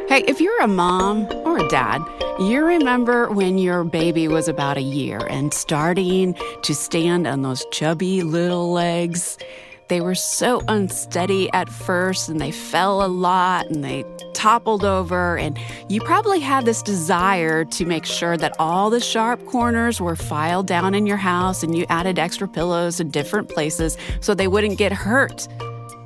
Hey, 0.07 0.23
if 0.27 0.39
you're 0.39 0.61
a 0.61 0.67
mom 0.67 1.25
or 1.47 1.57
a 1.57 1.67
dad, 1.67 2.03
you 2.39 2.63
remember 2.63 3.29
when 3.29 3.57
your 3.57 3.83
baby 3.83 4.29
was 4.29 4.47
about 4.47 4.77
a 4.77 4.81
year 4.81 5.19
and 5.29 5.53
starting 5.53 6.37
to 6.61 6.73
stand 6.73 7.27
on 7.27 7.41
those 7.41 7.65
chubby 7.71 8.23
little 8.23 8.71
legs. 8.71 9.37
They 9.89 9.99
were 9.99 10.15
so 10.15 10.61
unsteady 10.69 11.51
at 11.51 11.67
first 11.67 12.29
and 12.29 12.39
they 12.39 12.51
fell 12.51 13.03
a 13.03 13.07
lot 13.07 13.67
and 13.67 13.83
they 13.83 14.05
toppled 14.33 14.85
over. 14.85 15.37
And 15.37 15.59
you 15.89 15.99
probably 15.99 16.39
had 16.39 16.63
this 16.63 16.81
desire 16.81 17.65
to 17.65 17.85
make 17.85 18.05
sure 18.05 18.37
that 18.37 18.55
all 18.57 18.89
the 18.89 19.01
sharp 19.01 19.45
corners 19.47 19.99
were 19.99 20.15
filed 20.15 20.67
down 20.67 20.95
in 20.95 21.05
your 21.05 21.17
house 21.17 21.61
and 21.61 21.77
you 21.77 21.85
added 21.89 22.17
extra 22.19 22.47
pillows 22.47 23.01
in 23.01 23.09
different 23.09 23.49
places 23.49 23.97
so 24.21 24.33
they 24.33 24.47
wouldn't 24.47 24.77
get 24.77 24.93
hurt. 24.93 25.45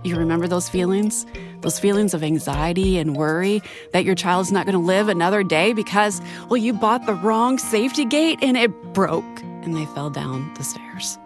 You 0.03 0.15
remember 0.15 0.47
those 0.47 0.67
feelings? 0.67 1.27
Those 1.63 1.79
feelings 1.79 2.13
of 2.13 2.23
anxiety 2.23 2.97
and 2.97 3.15
worry 3.15 3.61
that 3.93 4.03
your 4.03 4.15
child's 4.15 4.51
not 4.51 4.65
going 4.65 4.73
to 4.73 4.85
live 4.85 5.07
another 5.07 5.43
day 5.43 5.71
because, 5.71 6.21
well, 6.49 6.57
you 6.57 6.73
bought 6.73 7.05
the 7.05 7.13
wrong 7.13 7.57
safety 7.57 8.03
gate 8.03 8.37
and 8.41 8.57
it 8.57 8.69
broke 8.93 9.41
and 9.41 9.73
they 9.73 9.85
fell 9.87 10.09
down 10.09 10.53
the 10.55 10.63
stairs. 10.65 11.17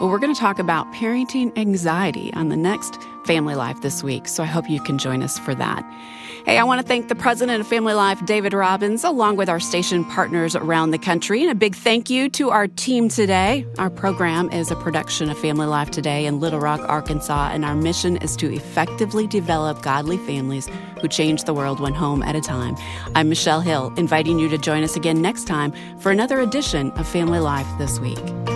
Well, 0.00 0.08
we're 0.08 0.18
going 0.18 0.34
to 0.34 0.40
talk 0.40 0.58
about 0.58 0.90
parenting 0.94 1.56
anxiety 1.58 2.32
on 2.32 2.48
the 2.48 2.56
next 2.56 2.98
Family 3.26 3.54
Life 3.54 3.82
this 3.82 4.02
week, 4.02 4.28
so 4.28 4.42
I 4.42 4.46
hope 4.46 4.70
you 4.70 4.80
can 4.80 4.98
join 4.98 5.22
us 5.22 5.38
for 5.38 5.54
that. 5.56 5.84
Hey, 6.46 6.58
I 6.58 6.62
want 6.62 6.80
to 6.80 6.86
thank 6.86 7.08
the 7.08 7.16
president 7.16 7.60
of 7.60 7.66
Family 7.66 7.92
Life, 7.92 8.24
David 8.24 8.52
Robbins, 8.52 9.02
along 9.02 9.34
with 9.34 9.48
our 9.48 9.58
station 9.58 10.04
partners 10.04 10.54
around 10.54 10.92
the 10.92 10.98
country. 10.98 11.42
And 11.42 11.50
a 11.50 11.56
big 11.56 11.74
thank 11.74 12.08
you 12.08 12.28
to 12.30 12.50
our 12.50 12.68
team 12.68 13.08
today. 13.08 13.66
Our 13.78 13.90
program 13.90 14.48
is 14.52 14.70
a 14.70 14.76
production 14.76 15.28
of 15.28 15.36
Family 15.36 15.66
Life 15.66 15.90
Today 15.90 16.24
in 16.24 16.38
Little 16.38 16.60
Rock, 16.60 16.82
Arkansas, 16.88 17.50
and 17.52 17.64
our 17.64 17.74
mission 17.74 18.16
is 18.18 18.36
to 18.36 18.54
effectively 18.54 19.26
develop 19.26 19.82
godly 19.82 20.18
families 20.18 20.68
who 21.00 21.08
change 21.08 21.42
the 21.42 21.52
world 21.52 21.80
one 21.80 21.94
home 21.94 22.22
at 22.22 22.36
a 22.36 22.40
time. 22.40 22.76
I'm 23.16 23.28
Michelle 23.28 23.60
Hill, 23.60 23.92
inviting 23.96 24.38
you 24.38 24.48
to 24.48 24.56
join 24.56 24.84
us 24.84 24.94
again 24.94 25.20
next 25.20 25.48
time 25.48 25.72
for 25.98 26.12
another 26.12 26.38
edition 26.38 26.92
of 26.92 27.08
Family 27.08 27.40
Life 27.40 27.66
This 27.76 27.98
Week. 27.98 28.55